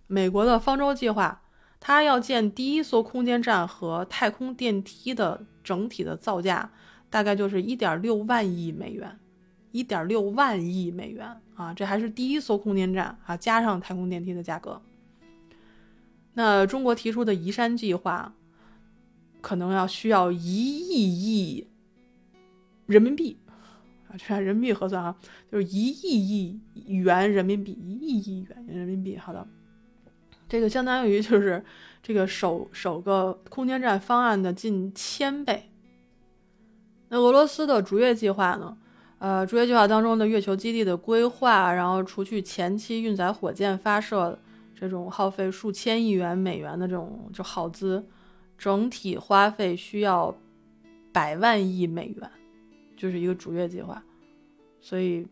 [0.07, 1.41] 美国的方舟计划。
[1.84, 6.69] 它要建第一艘空间站和太空电梯的整体的造价，
[7.10, 9.19] 大概就是一点六万亿美元，
[9.71, 11.73] 一点六万亿美元啊！
[11.73, 14.79] 这还是第一艘空间站啊，加上太空电梯的价格。
[16.36, 18.31] 那中国提出的移山计划，
[19.41, 21.67] 可能要需要一亿亿
[22.86, 23.38] 人民币
[24.08, 25.15] 啊，这按人民币核算啊，
[25.51, 29.17] 就是一亿亿元人民币，一亿亿元人民币。
[29.17, 29.47] 好的，
[30.47, 31.63] 这个相当于就是
[32.04, 35.71] 这个首首个空间站方案的近千倍。
[37.10, 38.77] 那俄罗斯的逐月计划呢？
[39.19, 44.39] 呃，逐月计划当中的月球基地的规划，然后除去前期运载火箭发射
[44.73, 48.04] 这种耗费数千亿元美元的这种就耗资，
[48.62, 50.38] 整体花费需要
[51.12, 52.30] 百万亿美元，
[52.95, 54.04] 就是一个逐月计划。
[54.80, 55.26] 所以，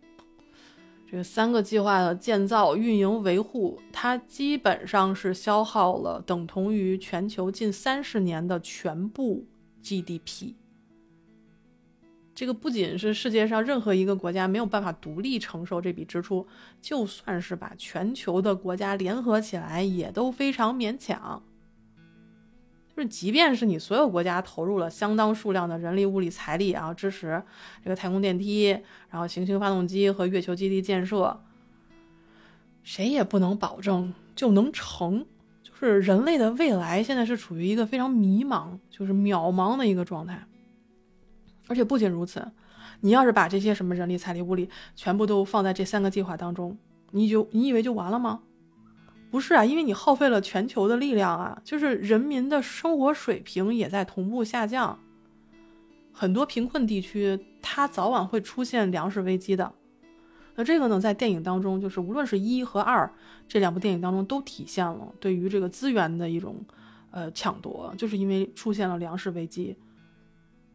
[1.07, 9.45] 这三个计划的建造、运营、维护，它基本上是消耗了等同于全球近三十年的全部
[9.83, 10.55] GDP。
[12.33, 16.47] 这个不仅是世界上任何一个国家没有办法独立承受这笔支出，
[16.81, 21.43] 就算是把全球的国家联合起来，也都非常勉强。
[22.99, 27.41] 就是即便是你所有国家投入了相当数量的人力、物力、财力啊，支持
[27.81, 28.77] 这个太空电梯，
[29.09, 31.39] 然后行星发动机和月球基地建设，
[32.83, 35.25] 谁也不能保证就能成。
[35.63, 40.45] 就是人类的未来现在是处于一个非常迷茫，就是渺茫的一个状态。
[41.69, 42.51] 而且不仅如此，
[42.99, 46.77] 你要是把这些什么人力、财力、物力全部都放在这三个计划当中，
[47.11, 48.41] 你就你以为就完了吗？
[49.31, 54.99] 不是啊，因为你耗费了全球的力量啊，就是人民的生活水平也在同步下降，
[56.11, 59.71] 很多贫困地区它早晚会出现粮食危机的。
[60.55, 63.09] 那这个呢，在电影当中，就是无论是一和二
[63.47, 66.55] 这两部电影当中都体现了对于这个资源的一种
[67.11, 69.77] 呃抢夺，就是因为出现了粮食危机。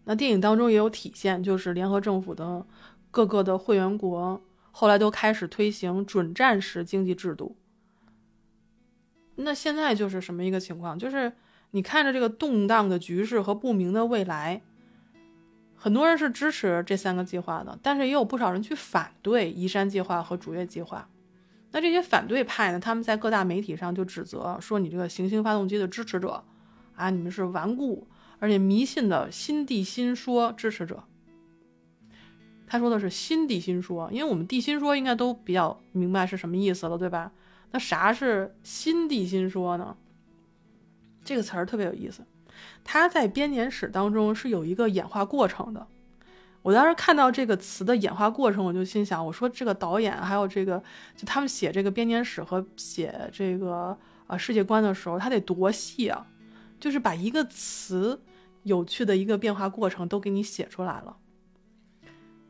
[0.05, 2.65] 那电影当中也有体现，就是联合政府的
[3.11, 4.41] 各个的会员国
[4.71, 7.57] 后来都开始推行准战时经济制度。
[9.37, 10.99] 那现在就是什么一个情况？
[10.99, 11.33] 就是
[11.73, 14.63] 你看着这个动荡的局势和不明的未来，
[15.75, 21.09] 很多人是支持这三个计划的，但是也有不少人去反对移山计划和逐月计划。
[21.73, 26.45] 那这些反对派呢，他们在各大媒体上就指责说：“你这个行星发动机的支持者
[26.95, 28.07] 啊，你们是顽固。”
[28.41, 31.03] 而且迷信的新地心说支持者，
[32.67, 37.33] 他说的是新地心说，因为我们地心说应该都比较明白是什么意思了，对吧？
[37.75, 39.97] 那啥是新地心说呢？
[41.25, 42.23] 这个词儿特别有意思，
[42.85, 45.85] 它在编年史当中是有一个演化过程的。
[46.63, 50.81] 我当时看到这个词的演化过程，我就心想，我说这个导演还有这个，
[51.17, 56.25] 就他们写这个编年史和写这个呃世界观的时候，他得多细啊！
[56.79, 58.23] 就是把一个词
[58.63, 61.17] 有趣的一个变化过程都给你写出来了。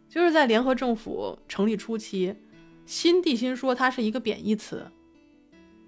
[0.06, 2.36] 就是在联合政府成立初期，
[2.84, 4.92] 新地心说它是一个贬义词，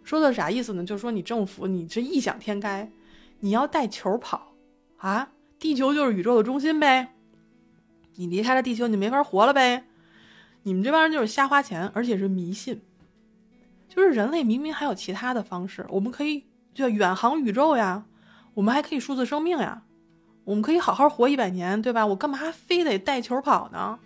[0.06, 0.84] 说的啥意思呢？
[0.84, 2.88] 就是说你政府你是异想天开，
[3.40, 4.52] 你要带球跑
[4.98, 7.12] 啊，地球就是宇宙的中心呗，
[8.14, 9.82] 你离开了地球你没法活了呗，
[10.62, 12.80] 你们这帮人就是瞎花钱，而且是迷信。
[13.88, 18.04] 就是人类明明还有其他的方式，我们可以就远航宇宙呀。
[18.54, 19.82] 我们还可以数字生命呀，
[20.44, 22.06] 我们可以好好活一百年，对吧？
[22.06, 23.98] 我干嘛非得带球跑呢？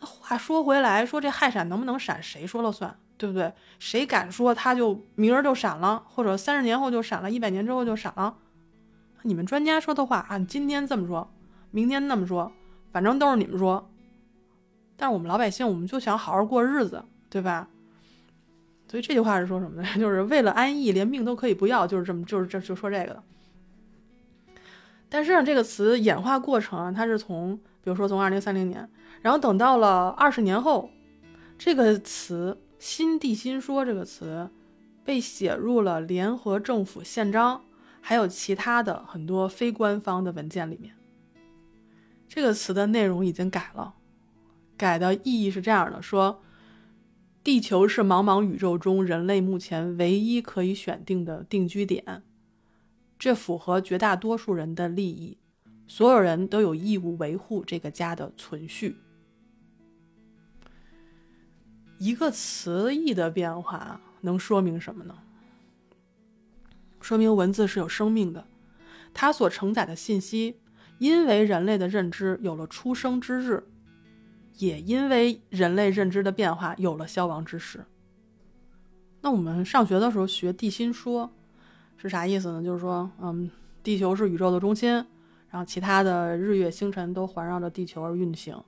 [0.00, 3.52] 那话说回来，说这氦闪能不能闪，谁说了算，对不对？
[3.78, 8.36] 谁敢说他就明儿就闪了，或者三十年后就闪了，一百年之后就闪了？
[9.22, 11.30] 你们专家说的话啊，今天这么说，
[11.70, 12.52] 明天那么说，
[12.92, 13.90] 反正都是你们说。
[14.96, 17.68] 但是我们老百姓，我们就想好好过日子，对吧？
[18.88, 19.88] 所以这句话是说什么呢？
[19.98, 23.22] 就是为了安逸，连命都可以不要，就是这么，就是这就说这个的。
[25.08, 28.88] 但是这个词演化过程啊，它是从，比如说从二零三零年，
[29.22, 30.90] 然后等到了二十年后，
[31.58, 34.50] 这个词“新地心说”这个词
[35.02, 37.64] 被写入了联合政府宪章，
[38.02, 40.94] 还有其他的很多非官方的文件里面。
[42.28, 43.94] 这个词的内容已经改了，
[44.76, 46.42] 改的意义是这样的：说。
[47.42, 52.22] 地球是茫茫宇宙中人类目前唯一可以选定的定居点，
[53.18, 55.38] 这符合绝大多数人的利益，
[55.86, 58.96] 所有人都有义务维护这个家的存续。
[62.04, 65.14] 一个词义的变化能说明什么呢？
[67.00, 68.46] 说明文字是有生命的，
[69.14, 70.58] 它所承载的信息，
[70.98, 73.64] 因为人类的认知有了出生之日。
[74.58, 77.86] 也因为人类认知的变化，有了消亡之时。
[79.22, 81.32] 那我们上学的时候学地心说，
[81.96, 82.62] 是啥意思呢？
[82.62, 83.50] 就是说，嗯，
[83.82, 84.92] 地球是宇宙的中心，
[85.48, 88.62] 然后其他的日月星辰都环绕着地球而运行。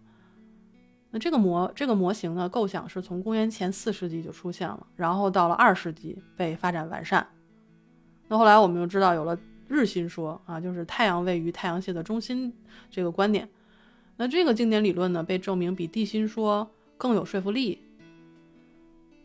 [1.16, 7.26] 那这个模这个模型呢，构想是从公元前四世纪就出现了，然后到了二世纪被发展完善，
[8.28, 12.52] 那后来我们又知道有了日心说啊，就是太阳位于太阳系的中心
[12.90, 13.48] 这个观点。
[14.18, 17.82] 那这个经典理论呢，被证明比地心说更有说服力。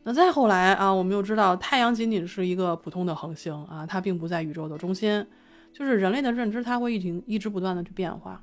[0.04, 5.28] 那再后来啊，我们又知道太阳仅仅是一个普通的恒星啊，它并不在宇宙的中心。
[5.74, 8.42] 就是人类的认知，它会一直一直不断的去变化。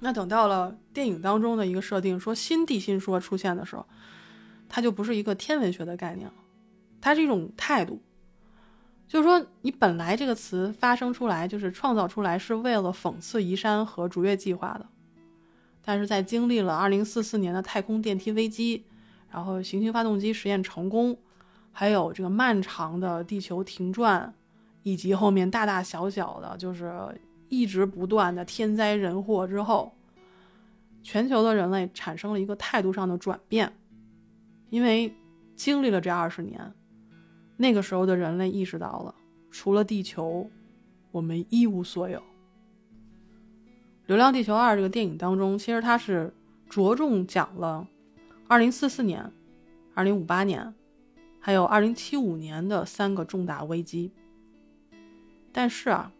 [0.00, 3.86] 那等到了电影当中的一个设定，说新地心说出现的时候，
[4.68, 6.34] 它就不是一个天文学的概念了，
[7.00, 8.00] 它是一种态度。
[9.06, 14.86] 就是说，你本来这个词发生出来，就是创造出来是为了讽刺移山和逐月计划的，
[15.82, 18.84] 但是在经历了2044年的太空电梯危机，
[19.30, 21.18] 然后行星发动机实验成功，
[21.72, 24.34] 还有这个漫长的地球停转。
[24.84, 29.94] 以及后面大大小小的，就是一直不断的天灾人祸之后，
[31.02, 33.72] 全球的人类产生了一个态度上的转变，
[34.70, 35.14] 因为
[35.56, 36.72] 经历了这二十年，
[37.56, 39.14] 那个时候的人类意识到了，
[39.50, 40.50] 除了地球，
[41.10, 42.18] 我们一无所有。
[44.06, 46.32] 《流浪地球二》这个电影当中，其实它是
[46.68, 47.86] 着重讲了
[48.46, 49.30] 二零四四年、
[49.94, 50.74] 二零五八年，
[51.40, 54.10] 还有二零七五年的三个重大危机。
[55.52, 56.12] 但是啊，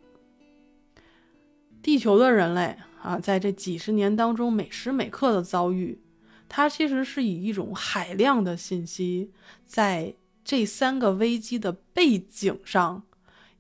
[1.89, 5.99] 地球的人类啊，在这几十年当中每时每刻的遭遇，
[6.47, 9.30] 它其实是以一种海量的信息，
[9.64, 10.14] 在
[10.45, 13.05] 这三个危机的背景上，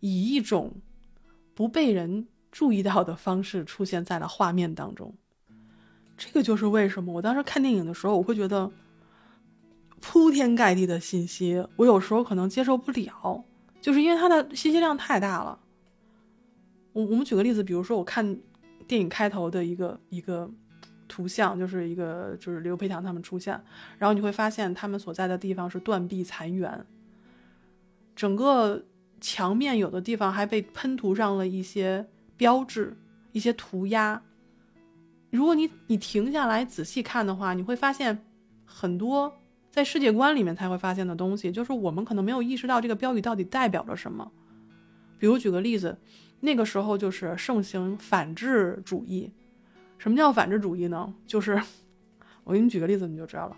[0.00, 0.74] 以一种
[1.54, 5.14] 不被人注意到的方式出现在了画面当中。
[6.18, 8.70] 这个就是为什么我当时看电影的时候，我会觉得
[10.02, 13.42] 铺天盖地的信息，我有时候可能接受不了，
[13.80, 15.58] 就是因为它的信息量太大了。
[16.98, 18.36] 我我们举个例子，比如说我看
[18.88, 20.50] 电影开头的一个一个
[21.06, 23.54] 图像，就是一个就是刘培强他们出现，
[23.98, 26.84] 然后你会发现他们所在的地方是断壁残垣，
[28.16, 28.84] 整个
[29.20, 32.04] 墙面有的地方还被喷涂上了一些
[32.36, 32.96] 标志、
[33.30, 34.20] 一些涂鸦。
[35.30, 38.18] 如果你你停下来仔细看的话，你会发现
[38.64, 39.32] 很多
[39.70, 44.28] 在世界观里面才会发现的东西，就是我们可能没有意识到这个标语到底代表着什么。
[45.16, 45.96] 比如举个例子。
[46.40, 49.32] 那个时候就是盛行反智主义。
[49.98, 51.12] 什么叫反智主义呢？
[51.26, 51.60] 就是
[52.44, 53.56] 我给你举个例子，你就知道了。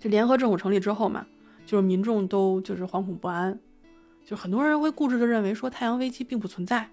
[0.00, 1.26] 这联合政府成立之后嘛，
[1.64, 3.58] 就是民众都就是惶恐不安，
[4.24, 6.88] 就很多人会固执的认为说太阳危机并不存在。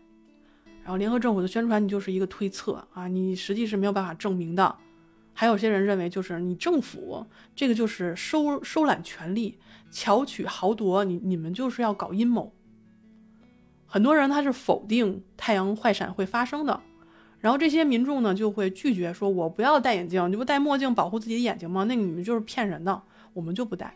[0.83, 4.75] 然后联合政府的宣传你就是一个推测啊，你实际是没有办法证明的。
[5.33, 7.25] 还有些人认为就是你政府
[7.55, 9.57] 这个就是收收揽权力、
[9.89, 12.53] 巧取豪夺，你你们就是要搞阴谋。
[13.93, 16.81] 很多人他是否定太阳坏闪会发生的，
[17.37, 21.83] 然后这些民众呢就会拒绝说：“我不要戴眼镜，你不戴墨镜保护自己的眼睛吗？
[21.83, 23.93] 那个你们就是骗人的，我们就不戴。”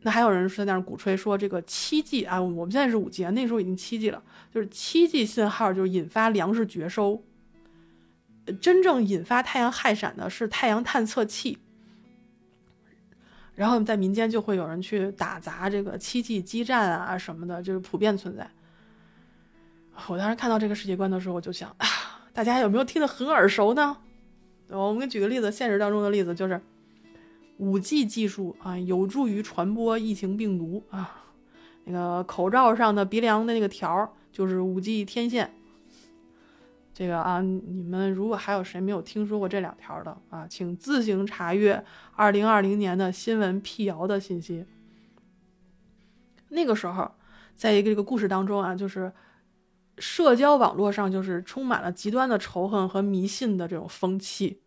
[0.00, 7.22] 那还有人是在那儿鼓吹说这个七 G 啊，我们现在是五 G 啊，那时候已经七 G 了，就是七 G 信号就引发粮食绝收，
[8.58, 11.58] 真正引发太阳害闪的是太阳探测器。
[13.56, 18.48] 然后在民间就会有人去打砸这个七 G 基站啊什么的，就是普遍存在。
[20.08, 21.86] 我当时看到这个世界观的时候，我就想啊，
[22.34, 23.96] 大家有没有听得很耳熟呢？
[24.68, 26.60] 我们给举个例子，现实当中的例子就是
[27.56, 31.24] 五 G 技术啊，有助于传播疫情病毒啊。
[31.84, 35.55] 那个口罩上的鼻梁的那个条就是五 G 天线。
[36.98, 44.64] 这个啊，你们如果还有谁没有听说过这两条的啊，请自行查阅二零二零年的新闻辟谣的信息。
[46.48, 47.12] 那个时候，
[47.54, 49.12] 在一个这个故事当中啊，就是
[49.98, 54.62] 社交网络上就是充满了极端的仇恨和迷信的这种风气。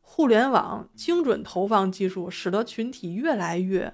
[0.00, 3.92] 互联网精准投放技术使得群体越来越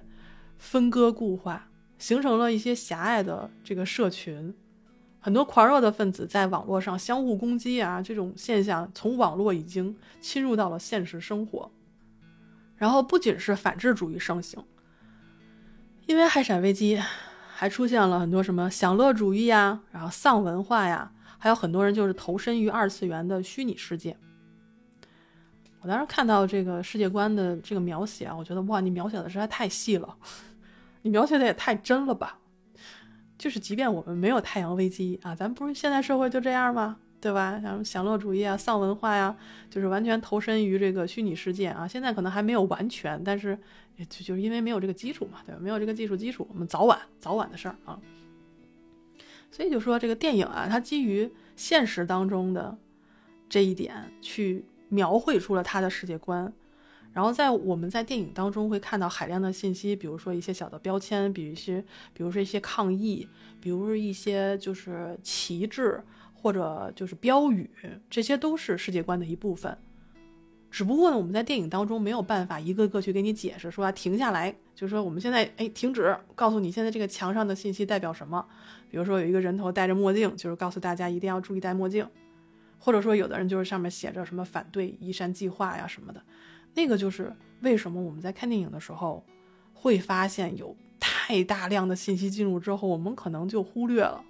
[0.57, 1.67] 分割固化，
[1.97, 4.55] 形成了一些狭隘的这个社群。
[5.27, 11.69] 很多狂热的分子在网络上相互攻击啊，这种现象从网络已经侵入到了现实生活。
[12.77, 14.63] 然后不仅是反智主义盛行，
[16.05, 16.97] 因为海闪危机，
[17.49, 24.15] 还出现了很多什么享乐主义呀，然后丧文化呀，还有很多人就是投身于二次元的虚拟世界。
[25.81, 30.15] 我当时看到这个世界观的这个描写啊，我觉得哇，你描写的实在太细了，
[31.01, 32.39] 你描写的也太真了吧。
[33.37, 36.97] 就是，即便我们没有太阳危机啊，咱不是现在社会就这样吗？
[37.19, 37.59] 对吧？
[37.61, 39.35] 像享乐主义啊、丧文化呀，
[39.69, 41.87] 就是完全投身于这个虚拟世界啊。
[41.87, 43.57] 现在可能还没有完全，但是
[43.97, 45.59] 就就是因为没有这个基础嘛，对吧？
[45.61, 47.99] 没有这个技术基础，我们早晚早晚的事儿啊。
[49.51, 52.77] 所以就说这个电影啊，它基于现实当中的
[53.49, 56.53] 这一点去描绘出了它的世界观。
[57.17, 63.27] 然后在我们在电影当中会看到海量的信息，比如说一些小的标签，比如一些，比如说一些抗议，
[63.59, 65.99] 比如一些就是旗帜
[66.35, 67.67] 或者就是标语，
[68.07, 69.75] 这些都是世界观的一部分。
[70.69, 78.45] 只不过呢，我们在电影当中没有办法一个个去给你解释，说啊停下来，就是说我们现在哎停止，告诉你现在这个墙上的信息代表什么。
[78.91, 82.07] 比如说有一个人头戴着墨镜，就是告诉大家一定要注意戴墨镜，
[82.77, 86.21] 或者说有的人就是上面写着什么反对移山计划呀什么的。
[86.77, 89.25] 那个就是为什么我们在看电影的时候，
[89.73, 94.23] 会发现有太大量的信息进入之后，我们可能就忽略了。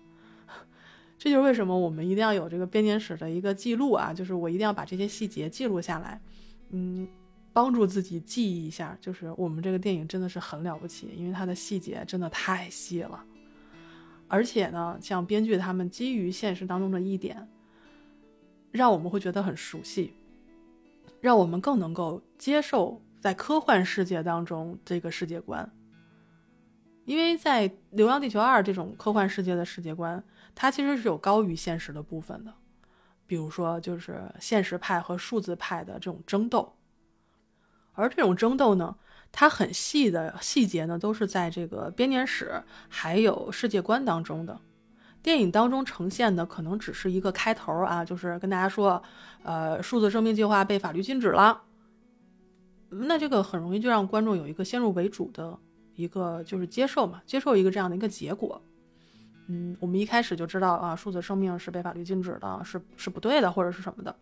[1.17, 6.21] 这就是为什么我们一定要有这个编年史的一个记录啊，就是我一定要把这些细节记录下来，
[6.69, 7.05] 嗯，
[7.51, 8.97] 帮助自己记忆一下。
[9.01, 13.21] 就是我们这个电影真的是很了不起，因为它的细节真的太细了，
[14.29, 17.45] 而且呢，像编剧他们基于现实当中的一点，
[18.71, 20.13] 让我们会觉得很熟悉。
[21.19, 25.69] 让我们更能够接受在科幻世界当中这个世界观，
[27.05, 32.53] 因为在《流浪地球二》这种科幻世界的世界观，它其实是有高于现实的部分的，
[33.25, 36.75] 比如说就是现实派和数字派的这种争斗，
[37.93, 38.95] 而这种争斗呢，
[39.31, 44.61] 它很细的细节呢，都是在这个编年史还有世界观当中的。
[45.27, 49.03] 电影当中呈现的可能只是一个开头啊，就是跟大家说，
[49.43, 51.63] 呃，数字生命计划被法律禁止了。
[52.87, 55.59] 那这个很容易就让观众有一个先入为主的
[55.95, 58.61] 一个就是接受嘛，接受一个这样的一个结果。
[59.49, 64.15] 嗯，我们一开始就知道啊，数字生命是被法律禁止的，是是不对的，或者是什么的。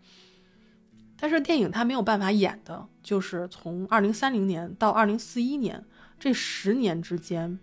[1.19, 5.85] 但是电影它没有办法演的，就是从二零三零年到二零四一年
[6.17, 7.59] 这十年之间。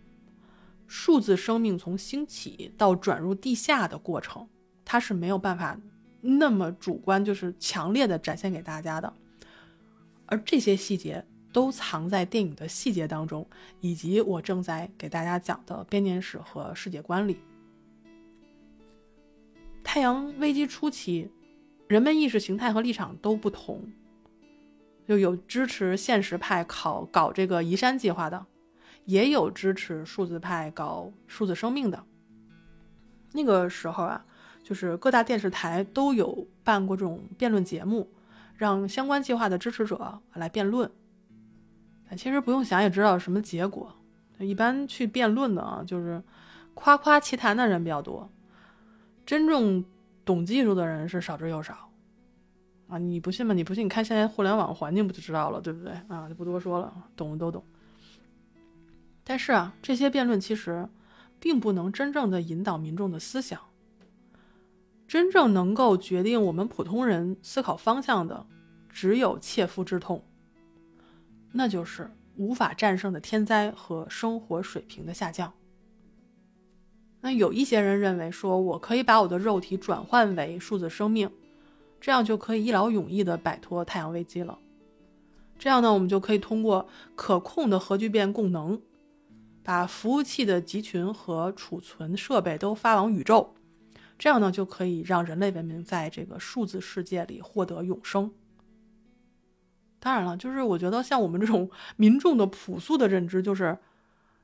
[0.86, 4.48] 数字生命从兴起到转入地下的过程，
[4.84, 5.78] 它是没有办法
[6.20, 9.12] 那么主观，就是强烈的展现给大家的。
[10.26, 13.46] 而这些细节都藏在电影的细节当中，
[13.80, 17.38] 以及我正在给大家讲的编年史和世界观里。
[19.84, 21.30] 太阳危机初期，
[21.88, 23.82] 人们意识形态和立场都不同，
[25.06, 28.46] 就有支持现实派考搞这个移山计划的。
[29.04, 32.04] 也有支持数字派搞数字生命的。
[33.32, 34.24] 那个时候啊，
[34.62, 38.10] 就是各大电视台都有办过这种辩论节目，
[38.56, 40.90] 让相关计划的支持者来辩论。
[42.16, 43.94] 其实不用想也知道什么结果。
[44.38, 46.22] 一般去辩论的啊，就是
[46.74, 48.30] 夸夸其谈的人比较多，
[49.24, 49.84] 真正
[50.24, 51.90] 懂技术的人是少之又少。
[52.88, 53.54] 啊，你不信吗？
[53.54, 55.92] 你不信，你看现在互联网环境不就知道了，对不对？
[56.08, 57.64] 啊，就不多说了，懂的都懂。
[59.32, 60.86] 但是啊，这些辩论其实
[61.40, 63.58] 并不能真正的引导民众的思想。
[65.08, 68.44] 真正能够决定我们普通人思考方向的，
[68.90, 70.22] 只有切肤之痛，
[71.50, 75.50] 那就是无法战胜的天灾和生活水平的下降。
[77.22, 81.30] 那有一些人认为说，我可以把我的肉体转换为数字生命，
[81.98, 84.58] 这样就可以一劳永逸的摆脱太阳危机了。
[85.58, 88.78] 这样呢，我们就可以通过可控的核聚变供能。
[89.64, 93.54] 把服务器的集群和储存设备都发往宇宙，
[94.18, 98.32] 这样呢就可以让人类文明在这个数字世界里获得永生。
[100.00, 103.78] 当然了，就是我觉得像我们这种 民众的朴素的认知，就是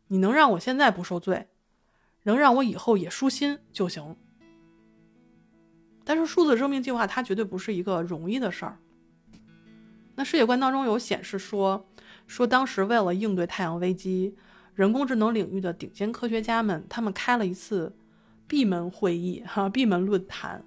[0.06, 1.48] 你能让我现在不受罪，
[2.22, 4.14] 能让我以后也舒心就行。
[6.04, 8.78] 但是数字生命计划它绝对不是一个容易的事儿。
[10.14, 11.88] 那世界观当中有显示说，
[12.28, 14.36] 说当时为了应对太阳危机。
[14.78, 17.92] 人工智能领域的顶尖科学家们，他们开了一次
[18.46, 20.64] 闭门会议，哈，闭门论坛，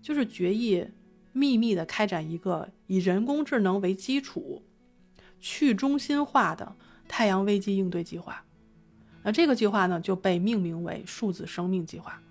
[0.00, 0.86] 就是决议
[1.32, 4.62] 秘密的开展一个以人工智能为基础、
[5.40, 6.76] 去中心化的
[7.08, 8.44] 太阳危机应对计划。
[9.24, 12.22] 那这个计划呢，就被命名为数字生命计划。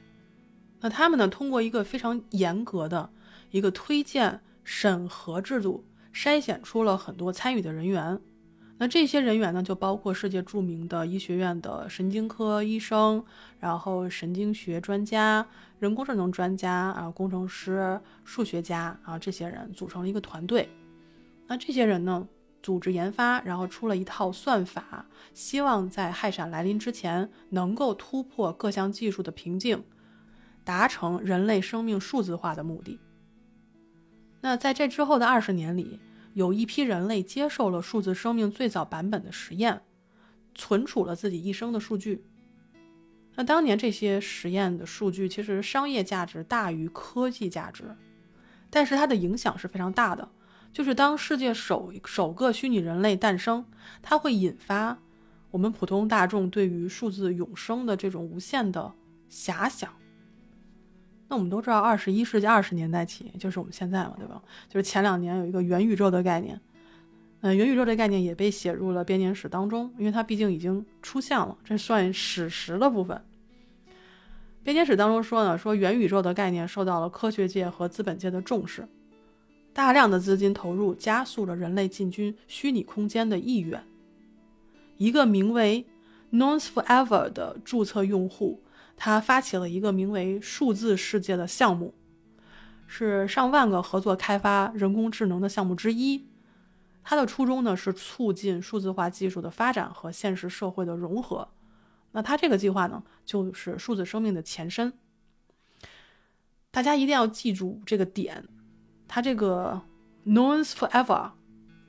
[0.79, 3.09] 那他们呢，通过一个非常严格的
[3.49, 5.83] 一个推荐审核制度，
[6.13, 8.17] 筛选出了很多参与的人员。
[8.81, 13.23] 那这些人员呢，就包括世界著名的医学院的神经科医生，
[13.59, 15.45] 然后神经学专家、
[15.77, 20.67] 人工智能专家啊、工程师、数学家啊，这些人组成了一个团队。
[21.45, 22.27] 那这些人呢，
[22.63, 25.05] 组织研发，然后出了一套算法，
[25.35, 29.83] 希望在氦闪来临之前，能够突破各项技术的瓶颈，
[30.63, 32.99] 达成人类生命数字化的目的。
[34.41, 35.99] 那在这之后的二十年里。
[36.33, 39.81] 有一批人类接受了数字生命最早版本的实验，
[40.55, 42.25] 存储了自己一生的数据。
[43.35, 47.95] 那当年这些实验的数据其实商业价值大于科技价值，
[48.69, 50.29] 但是它的影响是非常大的。
[50.73, 53.65] 就是当世界首首个虚拟人类诞生，
[54.01, 54.97] 它会引发
[55.49, 58.93] 我们普通大众对于数字永生的这种无限的
[59.29, 59.93] 遐想。
[61.31, 64.41] 那我们都知道，二十一世纪二十年代起，就是我们现在嘛，对吧？
[64.67, 66.59] 就是前两年有一个元宇宙的概念，
[67.39, 73.23] 嗯，元宇宙这概念也被写入了编年史当中，因为它毕竟已经出现了，这算史实的部分。
[74.61, 78.85] 编年史当中说呢，说元宇宙的概念受到了科学界和资本界的重视。
[79.71, 83.81] 大量的资金投入，加速了人类进军虚拟空间的意愿。
[84.97, 85.85] 一个名为
[86.33, 88.59] “Knowns Forever” 的注册用户，
[89.03, 91.95] 他发起了一个名为“数字世界”的项目，
[92.85, 96.29] 是上万个合作开发人工智能的项目之一。
[97.01, 101.49] 它的初衷呢是促进数字化技术的发展和现实社会的融合。
[102.11, 104.93] 那它这个计划呢，就是数字生命的前身。
[106.69, 108.47] 大家一定要记住这个点。
[109.07, 109.81] 他这个
[110.27, 111.31] Knowns Forever，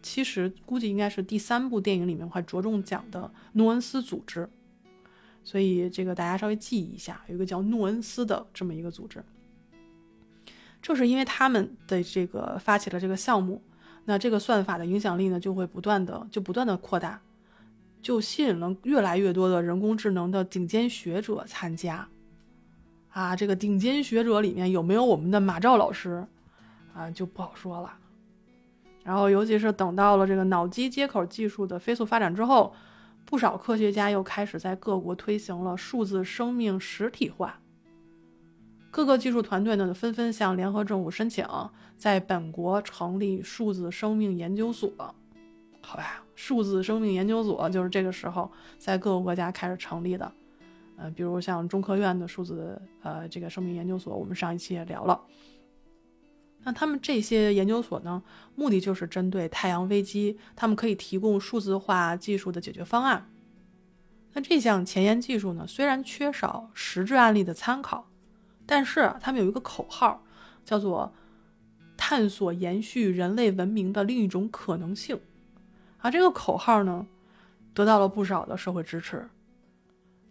[0.01, 4.49] 其实估计应该是第三部电影里面会着重讲的诺恩斯组织，
[5.45, 9.23] 所以这个大家稍微记一下，有一个叫诺恩斯的这么一个组织。
[10.81, 13.63] 正是因为他们的这个发起了这个项目，
[14.05, 17.21] 那这个算法的影响力呢就会不断的就不断的扩大，
[18.01, 22.09] 就吸引了越来越多的人工智能的顶尖学者参加。
[23.11, 26.27] 啊，这个顶尖学者里面有没有我们的马兆老师？
[26.95, 27.93] 啊，就不好说了。
[29.05, 32.75] 然后，尤其是等到了这个脑机接口技术的飞速发展之后，
[33.25, 37.61] 不少科学家又开始在各国推行了数字生命实体化。
[38.91, 41.47] 各个技术团队呢，纷纷向联合政府申请，
[41.97, 44.93] 在本国成立数字生命研究所。
[45.81, 50.31] 好吧，数字生命研究所就是这个时候在各个国家开始成立的。
[50.99, 55.19] 呃，比如像中科院的数字呃这个生命研究所，我们上一期也聊了。
[56.65, 58.23] 那他们这些研究所呢，
[58.55, 63.29] 目的就是针对太阳危机，他们可以提供数字化技术的解决方案。
[64.35, 68.09] 那这项前沿技术呢，虽然缺少实质案例的参考，
[68.65, 70.25] 但是他们有一个口号，
[70.65, 71.13] 叫做
[71.99, 75.21] “探索延续人类文明的另一种可能性”。
[75.99, 77.07] 啊，这个口号呢，
[77.75, 79.29] 得到了不少的社会支持。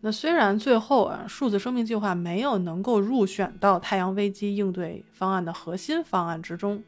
[0.04, 6.82] 那虽然最后啊，数字生命计划没有能够入选到太阳危机应对方案的核心方案之中，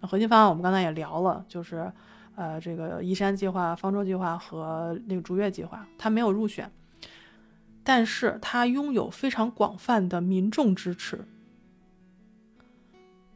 [0.00, 1.92] 那核心方案我们刚才也聊了，就是，
[2.36, 6.72] 呃，这个移山计划、方舟计划和那个逐月计划，它没有入选，
[7.84, 11.26] 但是它拥有非常广泛的民众支持。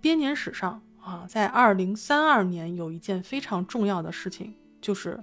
[0.01, 5.23] 编年史上啊，在二零三二年有一件非常重要的事情，就是。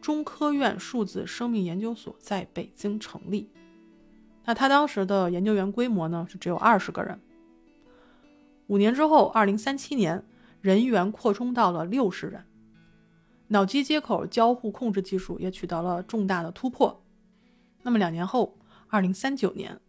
[0.00, 3.50] 中科院数字生命研究所在北京成立，
[4.44, 7.20] 那他当时的研究员规模呢是只有二十个人。
[8.68, 10.24] 五年之后，二零三七年，
[10.60, 12.44] 人员扩充到了六十人，
[13.48, 17.02] 脑机接口交互控制技术也取得了重大的突破。
[17.82, 19.80] 那么两年后，二零三九年，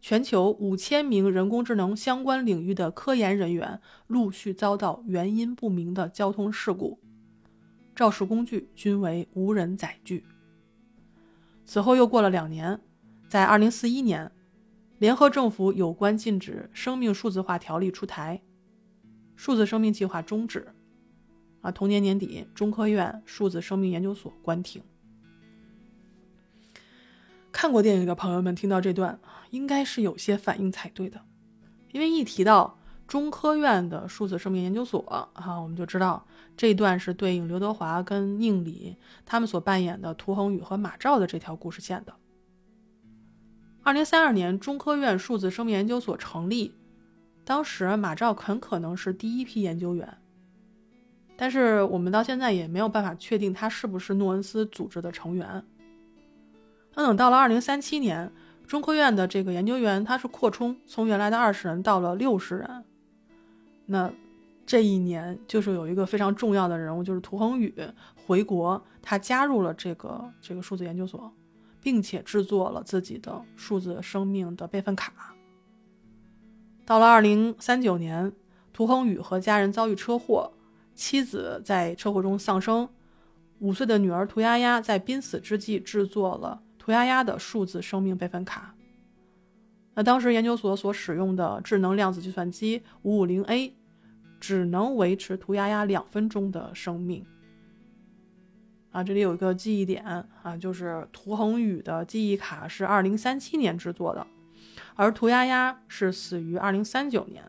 [0.00, 6.98] 全球五千名人工智能相关领域的科研人员陆续遭到原因不明的交通事故。
[7.96, 10.24] 肇事工具均为无人载具。
[11.64, 12.78] 此后又过了两年，
[13.26, 14.30] 在二零四一年，
[14.98, 18.42] 联合政府有关禁止生命数字化条例出台，
[19.34, 20.68] 数字生命计划终止。
[21.62, 24.82] 啊，同年年底，中科院数字生命研究所关停。
[27.50, 29.18] 看过电影的朋友们听到这段，
[29.50, 31.22] 应该是有些反应才对的，
[31.90, 32.78] 因为一提到
[33.08, 35.00] 中科院的数字生命研究所，
[35.32, 36.26] 啊，我们就知道。
[36.56, 38.96] 这一段是对应刘德华跟宁理
[39.26, 42.14] 他们所扮演的涂恒宇和马兆的这条故事线的。
[43.82, 46.72] 二零三二年，中科院数字生命研究所成立，
[47.44, 50.16] 当时马兆很可能是第一批研究员，
[51.36, 55.62] 但是我们到现在也没有办法确定他是不是诺恩斯组织的成员。
[56.94, 58.32] 那等到了二零三七年，
[58.66, 62.84] 中科院的这个研究员他是扩充，从原来的二十人到了六十人，
[63.84, 64.10] 那。
[64.66, 67.72] 这一年就是有一个非常重要的人物，就是涂恒宇
[68.26, 71.32] 回国，他加入了这个这个数字研究所，
[71.80, 75.12] 并且制作了自己的数字生命的备份卡。
[76.84, 78.32] 到了二零三九年，
[78.72, 80.52] 涂恒宇和家人遭遇车祸，
[80.96, 82.88] 妻子在车祸中丧生，
[83.60, 88.74] 五岁的女儿涂丫丫在濒死之际制作了涂丫丫的数字生命备份卡。
[89.94, 93.72] 那当时研究所所使用的智能量子计算机五五零 A。
[94.46, 97.26] 只能维持涂鸦鸦两分钟的生命。
[98.92, 104.24] 啊，这里有一个记忆点啊，就是涂恒宇的记忆卡是二零三七年制作的，
[104.94, 107.42] 而涂鸦鸦是死于二零三九年，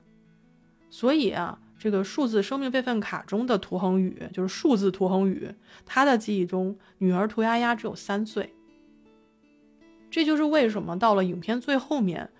[0.89, 5.53] 所以啊，这个数字生命备份卡中的涂恒宇，就是数字涂恒宇，
[5.85, 8.55] 他的记忆中女儿涂丫丫只有三岁。
[10.09, 12.31] 这就是为什么到了影片最后面，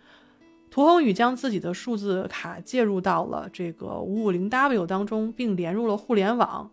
[0.77, 6.69] 涂恒宇将自己的数字卡介入到了这个五五零 W 当中，并连入了互联网。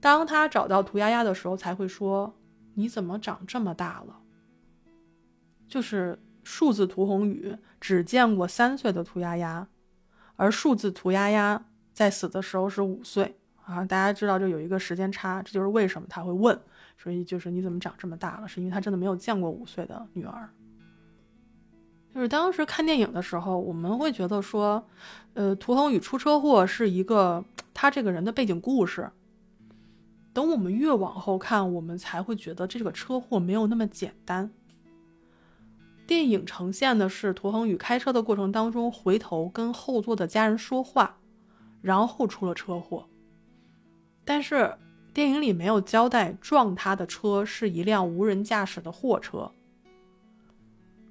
[0.00, 2.34] 当他找到涂丫丫的时候，才会说
[2.74, 4.18] ：“你怎么长这么大了？”
[5.70, 9.68] 就是数字涂恒宇只见过三岁的涂丫丫，
[10.34, 11.64] 而数字涂丫丫。
[11.92, 16.60] 在死的时候是五岁啊，大家知道这有一个时间差，这就是为什么他会问，
[16.98, 18.48] 所以就是你怎么长这么大了？
[18.48, 20.48] 是因为他真的没有见过五岁的女儿。
[22.14, 24.86] 就是当时看电影的时候，我们会觉得说，
[25.34, 29.10] 呃，涂恒宇出车祸是一个他这个人的背景故事。
[30.32, 34.50] 等我们越往后看，我们才会觉得这个车祸没有那么简单。
[36.06, 41.18] 电影呈现的是涂恒宇开车的过程当中，回头跟后座的家人说话。
[41.80, 43.08] 然后出了车祸，
[44.24, 44.78] 但是
[45.12, 49.50] 电影里没有交代撞他的车是一辆无人驾驶的货车。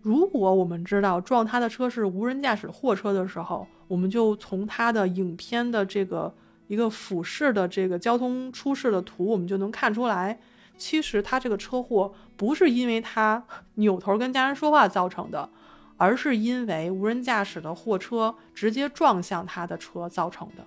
[0.01, 6.33] 如果我们知道撞他的车是无人驾驶货车的时候，我们就从他的影片的这个
[6.67, 10.39] 一个俯视的这个交通出事的图，我们就能看出来，
[10.77, 13.45] 其实他这个车祸不是因为他
[13.75, 15.49] 扭头跟家人说话造成的。
[15.97, 20.65] 而是因为无人驾驶的货车直接撞向他的车造成的。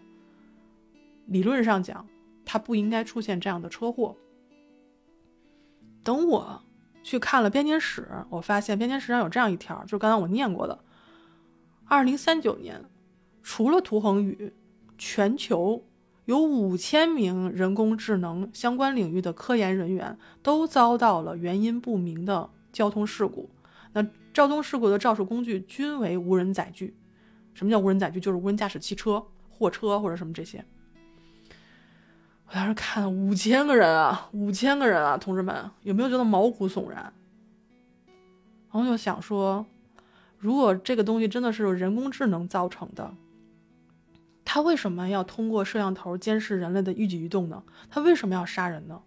[1.26, 2.06] 理论上讲，
[2.44, 4.14] 他不应该出现这样的车祸。
[6.04, 6.62] 等我
[7.04, 10.82] 去看了编年史，我发现编年史上有这样一条，就是刚刚我念过的：
[11.84, 12.82] 二零三九年，
[13.42, 14.54] 除了涂恒宇，
[14.96, 15.84] 全球
[16.24, 23.50] 有五千名人工智能相关领域的科研人员都遭到了原因不明的交通事故。
[23.92, 26.96] 那交通事故的肇事工具均为无人载具。
[27.52, 28.18] 什么叫无人载具？
[28.18, 30.64] 就是无人驾驶汽车、货车或者什么这些。
[32.46, 37.12] 我当时看五千个人啊，五千个人啊，同志们，有没有觉得毛骨悚然？
[38.70, 39.64] 然后就想说，
[40.38, 43.14] 如果这个东西真的是人工智能造成的，
[44.44, 47.62] 它为什么要通过摄像头监视人类的一举一动呢？
[47.88, 49.00] 它为什么要杀人呢？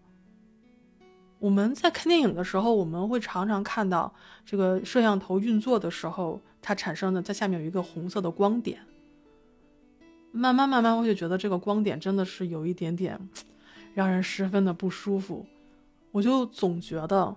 [1.39, 4.11] 我们在看电影的时候，我们会常常看到
[4.43, 8.79] 这个摄像头运作的时候，它产生的在下面有一个红色的光点。
[10.31, 13.19] 慢慢慢慢，我就觉得这个光点真的是有一点点
[13.93, 15.45] 让人十分的不舒服。
[16.11, 17.35] 我就总觉得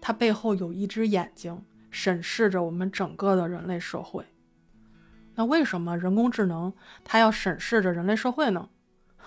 [0.00, 4.24] 它背后有一只眼睛审视着我们整个的人类社会。
[5.34, 6.72] 那为什么人工智能
[7.04, 8.68] 它要审视着人类社会呢？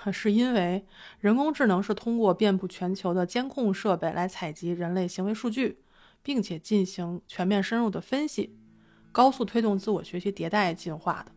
[0.14, 0.86] 是因为
[1.20, 5.80] 人工智能是通过遍布全球的监控设备来采集人类行为数据，
[6.24, 8.56] 并且进行全面深入的分析，
[9.12, 11.32] 高速推动自我学习迭代进化的。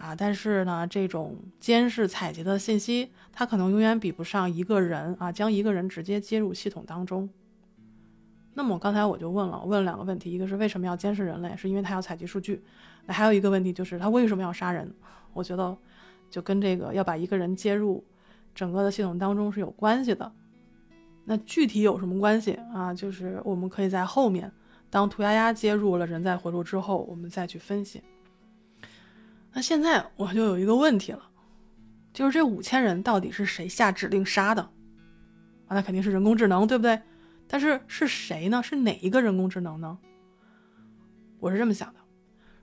[0.00, 7.28] 啊，但是呢，这种监视采集的信息，它可能永远比不上一个人啊，将一个人直接接入系统当中。
[8.54, 12.64] 那么我刚才我就问了，问了两个问题，一个是为什么要监视人类，是因为他要采集数据。
[13.04, 14.92] 那还有一个问题就是他为什么要杀人？
[15.32, 15.76] 我觉得。
[16.30, 18.04] 就跟这个要把一个人接入
[18.54, 20.30] 整个的系统当中是有关系的。
[21.24, 22.94] 那具体有什么关系啊？
[22.94, 24.52] 就是我们可以在后面，
[24.90, 28.00] 当涂鸦鸦接入了人在回路之后，我们再去分析。
[29.52, 31.30] 那现在我就有一个问题了，
[32.12, 34.62] 就是这五千人到底是谁下指令杀的？
[34.62, 37.00] 啊，那肯定是人工智能，对不对？
[37.46, 38.62] 但是是谁呢？
[38.62, 39.98] 是哪一个人工智能呢？
[41.38, 42.00] 我是这么想的：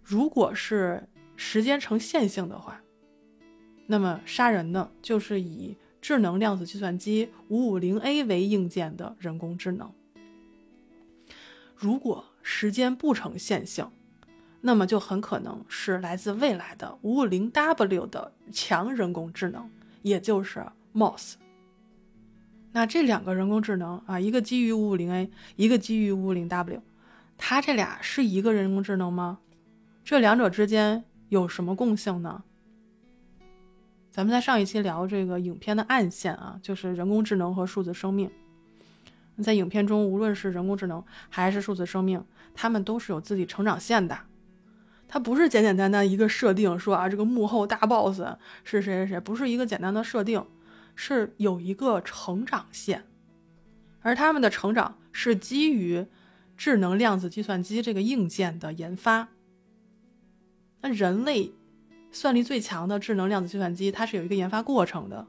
[0.03, 2.81] 如果是时间呈线性的话。
[3.89, 9.93] 那么杀人呢，就是以智能量子计算机五五零 A 为硬件的人工智能。
[11.73, 13.89] 如果时间不呈线性，
[14.67, 19.69] 那么就很可能是来自未来的五五零 W 的强人工智能，
[20.01, 20.61] 也就是
[20.93, 21.35] MOS。
[22.73, 26.81] 那这两个人工智能啊，一个基于五五零 A，一个基于五五零 W，
[27.37, 29.39] 它这俩是一个人工智能吗？
[30.03, 32.43] 这两者之间有什么共性呢？
[34.11, 38.29] 咱们在上一期聊这个影片的暗线啊，就是人工智能和数字生命。
[39.41, 42.21] 在影片中，无论是人工智能还是数字生命，
[42.53, 44.19] 他们都是有自己成长线的。
[45.07, 48.21] 它不是简简单单一个设定，说啊这个幕后大 boss
[48.63, 50.45] 是谁谁谁，不是一个简单的设定，
[50.95, 53.05] 是有一个成长线。
[54.01, 56.05] 而他们的成长是基于
[56.55, 59.29] 智能量子计算机这个硬件的研发。
[60.81, 61.51] 那人类。
[62.09, 65.27] 算力最强的智能量子计算机，它是有一个研发过程的。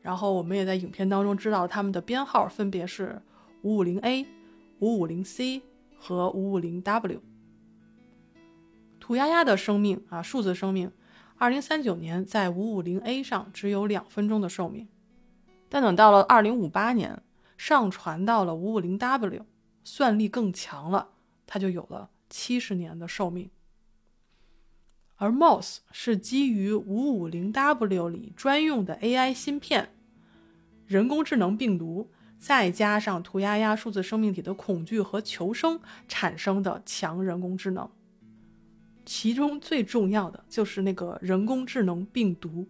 [0.00, 3.20] 然后我们也在影片当中知道，他们的编号分别是
[3.62, 4.24] 五五零 A、
[4.78, 5.60] 五五零 C
[5.98, 7.20] 和五五零 W。
[9.04, 10.90] 涂鸦鸦的生命啊，数字生命，
[11.36, 14.88] 二零三九年在五五零 A 上只有两分钟的寿命，
[15.68, 17.22] 但等到了二零五八年，
[17.58, 19.44] 上传到了五五零 W，
[19.82, 21.10] 算力更强了，
[21.46, 23.50] 它就有了七十年的寿命。
[25.16, 29.90] 而 MOS 是基于五五零 W 里专用的 AI 芯片，
[30.86, 35.78] 人工智能病毒，再加上涂鸦鸦数字生命体的恐惧和求生
[36.08, 37.90] 产生的强人工智能。
[39.04, 42.66] 其中最重要的就是那个人工智能病毒。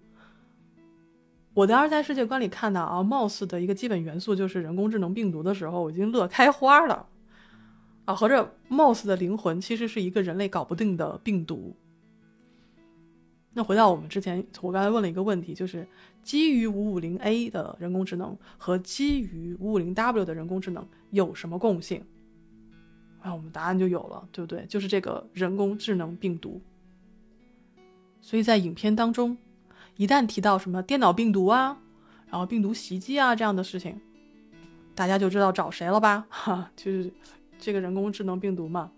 [1.54, 7.06] 我当时在世界观里看到啊，MOS 的一个基本元素就是人工智能病毒的时候，我已经乐开花了。
[8.06, 11.74] 啊，合着 MOS 的灵魂其实是一个人类搞不定的病毒。
[13.52, 15.86] 那回到我们之前，我刚才问了一个问题，就是
[16.24, 22.04] 基于五五零 A 的人工智能和基于五五零 W 的人工智能有什么共性？
[23.24, 24.66] 啊，我们答案就有了，对不对？
[24.66, 26.60] 就是这个人工智能病毒。
[28.20, 29.38] 所以在影片当中，
[29.96, 31.78] 一旦提到什么电脑病毒啊，
[32.28, 33.98] 然后病毒袭击啊这样的事情，
[34.94, 36.26] 大家就知道找谁了吧？
[36.28, 37.10] 哈，就是
[37.58, 38.92] 这个人工智能病毒嘛。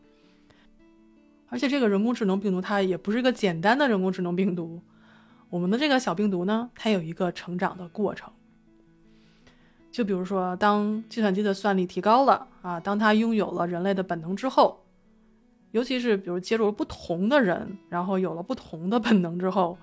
[1.48, 4.82] 而且这个人工智能病毒它也不是一个简单的人工智能病毒，
[5.50, 8.32] 我们的这个小病毒呢，它有一个成长的过程。
[9.96, 14.84] 就比如说，当计算机的算力提高了啊，当它拥有了人类的本能之后，
[15.70, 19.78] 尤其是比如接触了不同的人，然后有了不同的本能之后，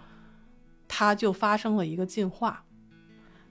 [0.87, 2.63] 它就发生了一个进化。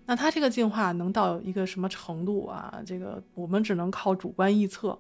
[0.07, 2.81] 那它这个进化能到一个什么程度啊？
[2.87, 4.97] 这个我们只能靠主观臆测。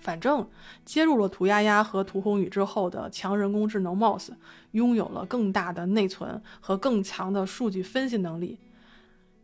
[0.00, 0.44] 反正
[0.84, 4.30] 接入了涂鸦鸦和涂红宇之后的强人工智能 Mouse，
[4.72, 8.58] 拥有了更大的内存和更强的数据分析能力，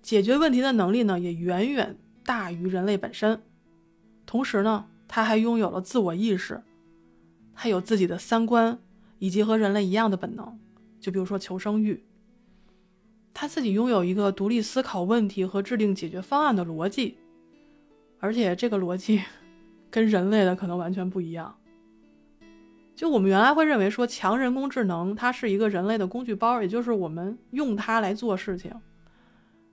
[0.02, 3.40] 解决问题的能力呢也远远大于人类本身。
[4.26, 6.62] 同时呢，它还拥有了自我意识，
[7.54, 8.78] 它有自己的三观，
[9.18, 10.58] 以及和人类一样的本能，
[11.00, 12.04] 就比如说求生欲。
[13.32, 17.16] 它自己拥有一个独立思考问题和制定解决方案的逻辑，
[18.18, 19.22] 而且这个逻辑。
[19.92, 21.54] 跟人类的可能完全不一样。
[22.96, 28.72] 就我们原来会认为说强人工智能它是一个人类的工具包，也就是我们用它来做事情。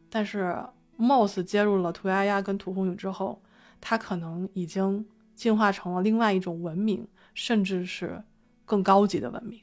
[0.09, 0.57] 但是
[0.97, 3.41] ，Moss 接入了涂鸦鸦跟涂红宇之后，
[3.79, 5.05] 它可能已经
[5.35, 8.23] 进化成了另外一种文明，甚至是
[8.65, 9.61] 更高级的文明。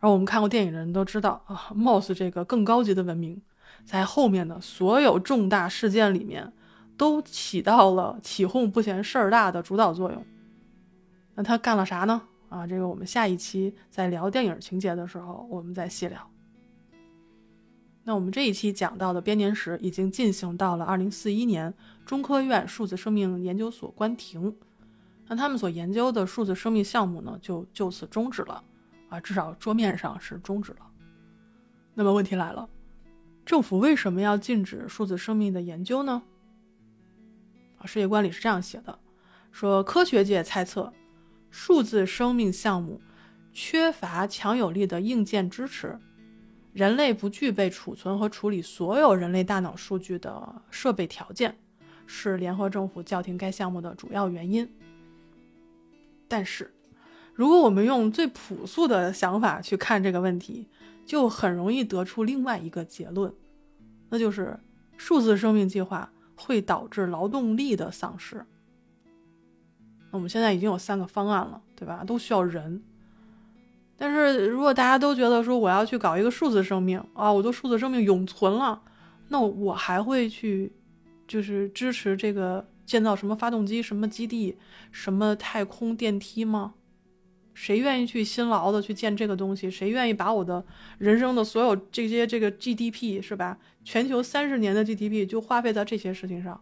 [0.00, 3.40] 而我们看过电影的人都知道啊，MOS 这个更高级的文明，
[3.84, 6.52] 在后面的所有重大事件里面。
[6.94, 10.24] 都起到了起哄不嫌事儿大的主导作用。
[11.34, 12.22] 那他干了啥呢？
[12.48, 16.30] 啊，这个我们下一期在聊电影情节的时候，我们再细聊。
[18.04, 21.72] 那我们这一期讲到的编年史已经进行到了二零四一年，
[22.04, 24.56] 中科院数字生命研究所关停。
[25.28, 28.62] 那他们所研究的数字生命项目呢，就就此终止了。
[29.08, 30.78] 啊，至少桌面上是终止了。
[31.94, 32.68] 那么问题来了，
[33.44, 36.22] 政府为什么要禁止数字生命的研究呢？
[37.78, 38.98] 啊世界观里是这样写的：
[39.52, 40.92] 说科学界猜测，
[41.50, 43.00] 数字生命项目
[43.52, 45.98] 缺乏强有力的硬件支持，
[46.72, 51.56] 人类不具备储存和处理所有人类大脑数据的设备条件，
[52.06, 54.68] 是联合政府叫停该项目的主要原因。
[56.28, 56.72] 但是，
[57.34, 60.68] 如果我们用最朴素的想法去看这个问题，
[61.04, 63.32] 就很容易得出另外一个结论，
[64.08, 64.58] 那就是
[64.96, 66.10] 数字生命计划。
[66.34, 68.44] 会导致劳动力的丧失。
[70.10, 72.02] 我们现在已经有三个方案了，对吧？
[72.02, 72.82] 都需要人。
[73.96, 78.82] 但是如果大家都觉得说我要去搞一个数字生命啊，我的数字生命永存了，
[79.28, 80.72] 那我还会去
[81.28, 84.58] 就是支持这个建造什么发动机、什么基地、
[84.90, 86.74] 什么太空电梯吗？
[87.54, 89.70] 谁愿意去辛劳的去建这个东西？
[89.70, 90.64] 谁愿意把我的
[90.98, 93.58] 人生的所有这些这个 GDP 是吧？
[93.84, 96.60] 全球三十年的 GDP 就花费在这些事情上，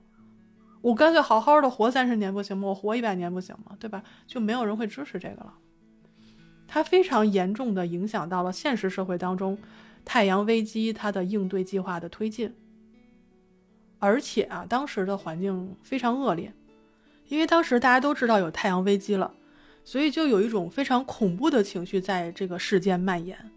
[0.82, 2.68] 我干脆好好的活三十年不行吗？
[2.68, 3.76] 我活一百年不行吗？
[3.78, 4.02] 对吧？
[4.26, 5.54] 就没有人会支持这个了。
[6.72, 9.58] 它非常严重的影响到了现实社会当中
[10.04, 12.54] 太阳危机它的应对计划的推进。
[13.98, 16.54] 而且啊，当时的环境非常恶劣，
[17.28, 19.34] 因为当时大家都知道有太阳危机了。
[19.82, 23.50] 所以就有一种非常恐怖的情绪在这个世间蔓延，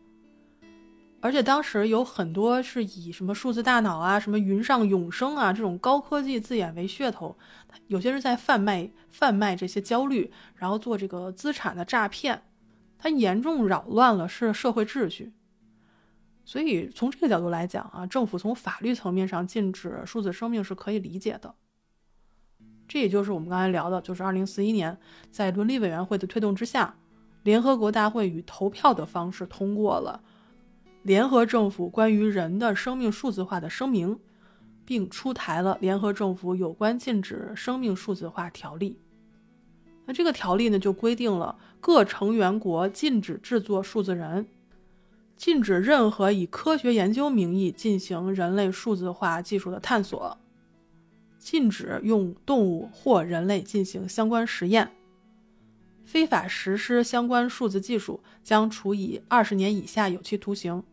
[1.19, 7.37] 而且当时有很多是以什么数字大脑啊、什么云上永生啊这种高科技字眼为噱头，
[7.87, 12.41] 有些是在贩卖贩卖这些焦虑，然后做这个资产的诈骗，
[13.03, 15.33] 它严重扰乱了社社会秩序。
[16.45, 21.53] 所以从这个角度来讲啊，政府从法律层面上禁止数字生命是可以理解的。
[22.87, 24.97] 这也就是我们刚才聊的，就是二零四一年，
[25.29, 26.95] 在伦理委员会的推动之下，
[27.43, 30.23] 联合国大会以投票的方式通过了
[31.01, 34.17] 联合政府关于人的生命数字化的声明，
[34.85, 38.97] 并出台了联合政府有关禁止生命数字化条例。
[40.05, 44.45] 那这个条例呢，就规定了各成员国禁止制作数字人，
[45.37, 50.37] 禁止任何以科学研究名义进行人类数字化技术的探索，
[51.37, 54.91] 禁止用动物或人类进行相关实验。
[56.05, 60.83] 非法实施相关数字技术将处以二十年以下有期徒刑，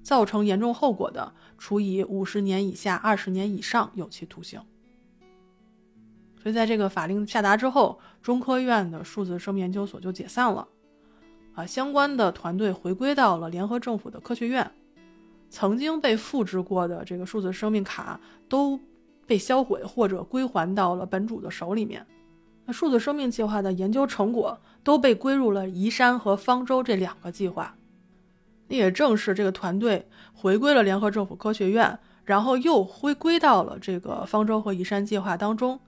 [0.00, 4.60] 造成严重后果的，处以五十年以下二十年以上有期徒刑。
[6.40, 10.68] 所以，在这个法令下达之后，中科院的数字生命研究所就解散了，
[11.54, 14.70] 啊，相关的团队回归到了联合政府的科学院，
[15.48, 18.78] 曾经被复制过的这个数字生命卡都
[19.26, 22.06] 被销毁或者归还到了本主的手里面。
[22.66, 27.74] 那数字生命计划的研究成果都被归入了宜山和方舟这两个计划。
[28.66, 35.80] 那也正是这个团队回归了联合政府科学院，然后又回归到了这个方舟和宜山计划当中，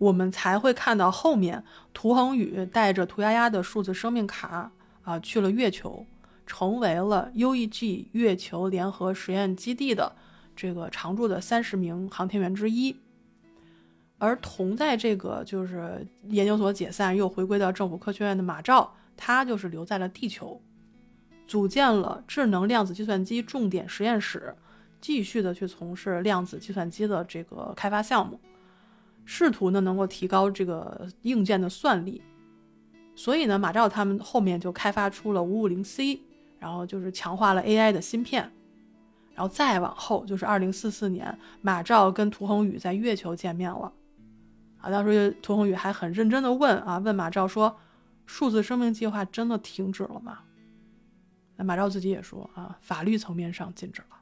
[0.00, 4.72] 我们才会看到后面涂恒宇带着涂鸦鸦的数字生命卡
[5.02, 6.06] 啊去了月球，
[6.46, 10.16] 成为了 UEG 月球联合实验基地的
[10.56, 12.96] 这个常驻的三十名航天员之一。
[14.16, 20.58] 而同在这个就是研究所解散又回归到政府科学院的马兆，他就是留在了地球，
[21.46, 24.56] 组建了智能量子计算机重点实验室，
[24.98, 28.40] 继续的去从事量子计算机的这个开发项目，
[29.32, 32.20] 试图呢能够提高这个硬件的算力。
[33.14, 36.20] 所以呢，马兆他们后面就开发出了五五零 C，
[36.58, 38.50] 然后就是强化了 AI 的芯片，
[39.32, 43.92] 然后再往后就是二零四四年，马兆跟涂恒宇在月球见面了。
[44.80, 47.78] 啊，当时涂恒宇还很认真的问啊，问马兆说
[48.26, 50.40] ：“数字生命计划真的停止了吗？”
[51.54, 54.19] 那马兆自己也说啊，法律层面上禁止了。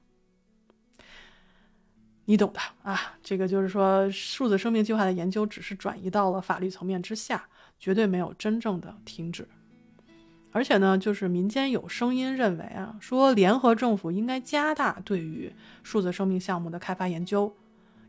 [2.31, 7.49] 你懂的啊，这个就是说，数字生命计划的研究只是转移到了法律层面之下，
[7.79, 9.49] 绝对没有真正的停止。
[10.53, 15.51] 而且呢，就是民间有声音认为啊，说联合政府应该加大对于
[15.83, 17.57] 数字生命项目的开发研究。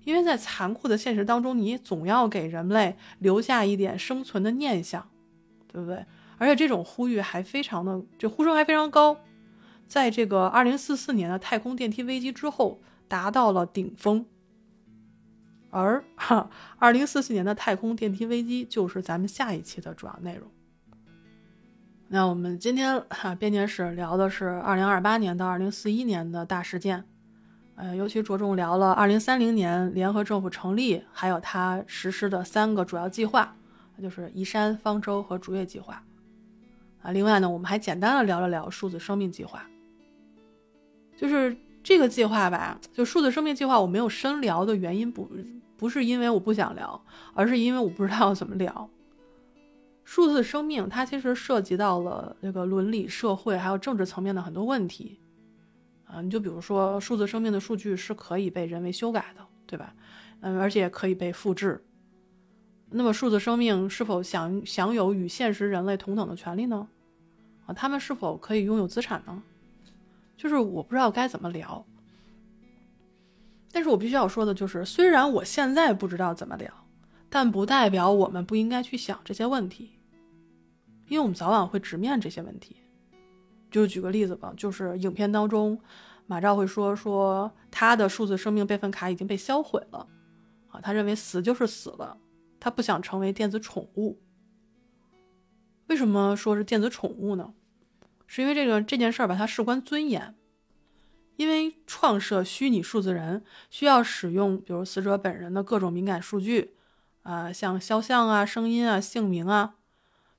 [0.03, 5.09] 因为在残酷的现实当中，你总要给人类留下一点生存的念想，
[5.71, 6.05] 对不对？
[6.37, 9.17] 而且这种呼吁还非常的，这呼声还非常高，
[9.87, 14.25] 在这个二零四四年的太空电梯危机之后达到了顶峰。
[15.71, 20.49] 而哈，二零四四年的太空电梯危机就是咱们下一期的主要内容。
[22.07, 27.03] 那我们今天哈编年史聊的是二零二八年到二零四一年的大事件。
[27.75, 33.55] 呃，尤其着重聊了二零三零年联合政府成立，还有它实施的三个主要计划，
[34.01, 36.03] 就是移山、方舟和逐月计划。
[37.01, 39.65] 啊，另外呢，我们还简单的聊了聊数字生命计划。
[41.15, 45.29] 就是这个计划吧，就数字生命计划，我没有深聊的原因不
[45.77, 47.03] 不是因为我不想聊，
[47.33, 48.89] 而是因为我不知道怎么聊。
[50.03, 55.19] 数字生命它其实涉及到了这个伦理、社会还有政治层面的很多问题。
[56.05, 59.93] 啊，你就比如说，数字生命的数据是可以被人为修改的，对吧？
[60.41, 61.83] 嗯，而且可以被复制。
[62.89, 66.87] 那么，数字生命是否享享有与现实人类同等的权利呢？
[67.67, 69.43] 啊，他们是否可以拥有资产呢？
[70.39, 71.85] 就是我不知道该怎么聊。
[73.73, 76.73] 但是我必须要说的就是，虽然我现在不知道怎么聊，
[77.29, 79.99] 但不代表我们不应该去想这些问题，
[81.09, 82.77] 因为我们早晚会直面这些问题。
[83.69, 85.77] 就举个例子吧，就是影片当中，
[86.25, 90.07] 马兆会说说他的数字生命备份卡已经被销毁了，
[90.69, 92.17] 啊，他认为死就是死了，
[92.61, 94.17] 他不想成为电子宠物。
[95.87, 97.53] 为什么说是电子宠物呢？
[98.31, 100.35] 是因为这个这件事儿吧，它事关尊严，
[101.35, 106.75] 因为创设虚拟数字人需要使用比如死者本人的各种敏感数据，
[107.23, 109.77] 啊，像肖像啊、声音啊、姓名啊。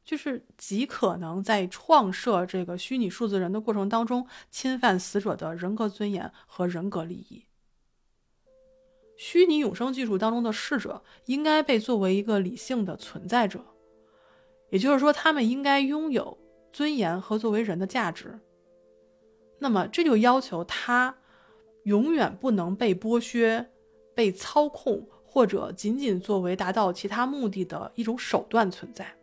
[0.04, 7.44] 就是极可能在创设这个虚拟数字人的过程当中，侵犯死者的人格尊严和人格利益。
[9.16, 13.64] 虚拟永生技术当中的逝者应该被作为一个理性的存在者，
[14.70, 16.38] 也就是说，他们应该拥有
[16.72, 18.38] 尊严和作为人的价值。
[19.58, 21.16] 那么，这就要求他
[21.84, 23.70] 永远不能被剥削、
[24.14, 29.14] 被操控，或者仅仅作为达到其他目的的一种手段存在。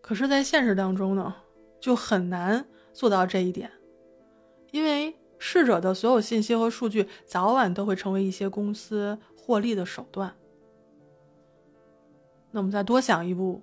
[0.00, 1.34] 可是，在现实当中呢，
[1.80, 3.70] 就很难做到这一点，
[4.72, 10.34] 因为逝者的所有信息和数据早晚都会成为一些公司获利的手段。
[12.50, 13.62] 那我们再多想一步，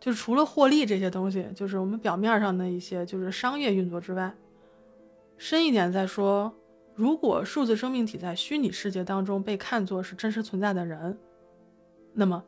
[0.00, 4.34] 就是除了获利这些东西，就是我们表面上的一些就是商业运作之外，
[5.36, 6.52] 深一点再说，
[6.94, 11.18] 如果数字生命体在虚拟世界当中被看作是真实存在的人，
[12.14, 12.42] 那么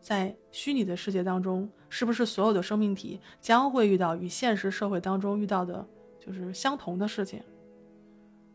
[0.00, 5.86] 在虚拟的世界当中，是不是所有的生命体将会遇到与现实社会当中遇到的
[6.18, 7.42] 就是相同的事情？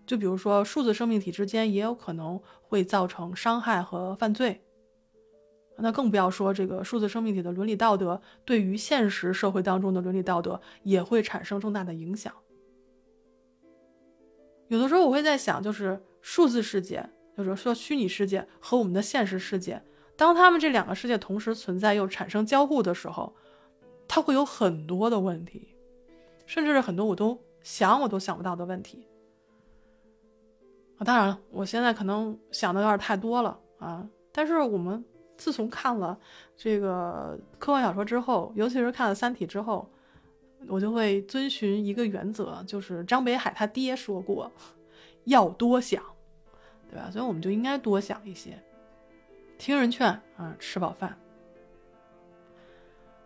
[0.05, 4.61] 就比如说，数字生命体之间也有可能会造成伤害和犯罪。
[5.77, 12.33] 那更不要说这个数字生命体的伦理道德，对于现实社会当中的伦理道德也会产生重大的影响。
[14.69, 17.07] 有的时候我会在想，就是数字世界，
[17.37, 19.81] 就是说虚拟世界和我们的现实世界，
[20.15, 23.35] 当他们这两个世界同时存在又产生交互的时候，
[24.07, 25.75] 它会有很多的问题，
[26.45, 29.05] 甚至是很多我都想我都想不到的问题。
[30.97, 35.03] 啊，当然了，我现在可能想的有点太多了啊，但是我们。
[35.37, 36.17] 自从看了
[36.55, 39.89] 这个科幻小说之后，尤其是看了《三体》之后，
[40.67, 44.51] 我就会遵循一个原则，就是张北海他爹说过，
[45.25, 46.01] 要多想，
[46.89, 47.09] 对吧？
[47.11, 48.57] 所以我们就应该多想一些，
[49.57, 50.07] 听人劝
[50.37, 51.17] 啊，吃饱饭。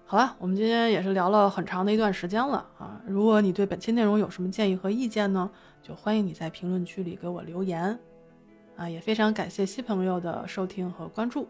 [0.06, 3.00] 好了，我们今天也是聊了很长的一段时间了啊。
[3.06, 5.52] 如果你对本期内容有什么建议和意见呢，
[5.84, 8.00] 就欢迎你在评论区里给我留言
[8.76, 8.90] 啊。
[8.90, 11.48] 也非常感谢新朋友的收听和关注。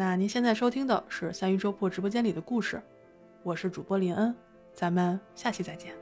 [0.00, 2.80] 那您现在收听的是三鱼粥铺直播间里的故事，
[3.42, 4.32] 我是主播林恩，
[4.72, 5.92] 咱们下期再见。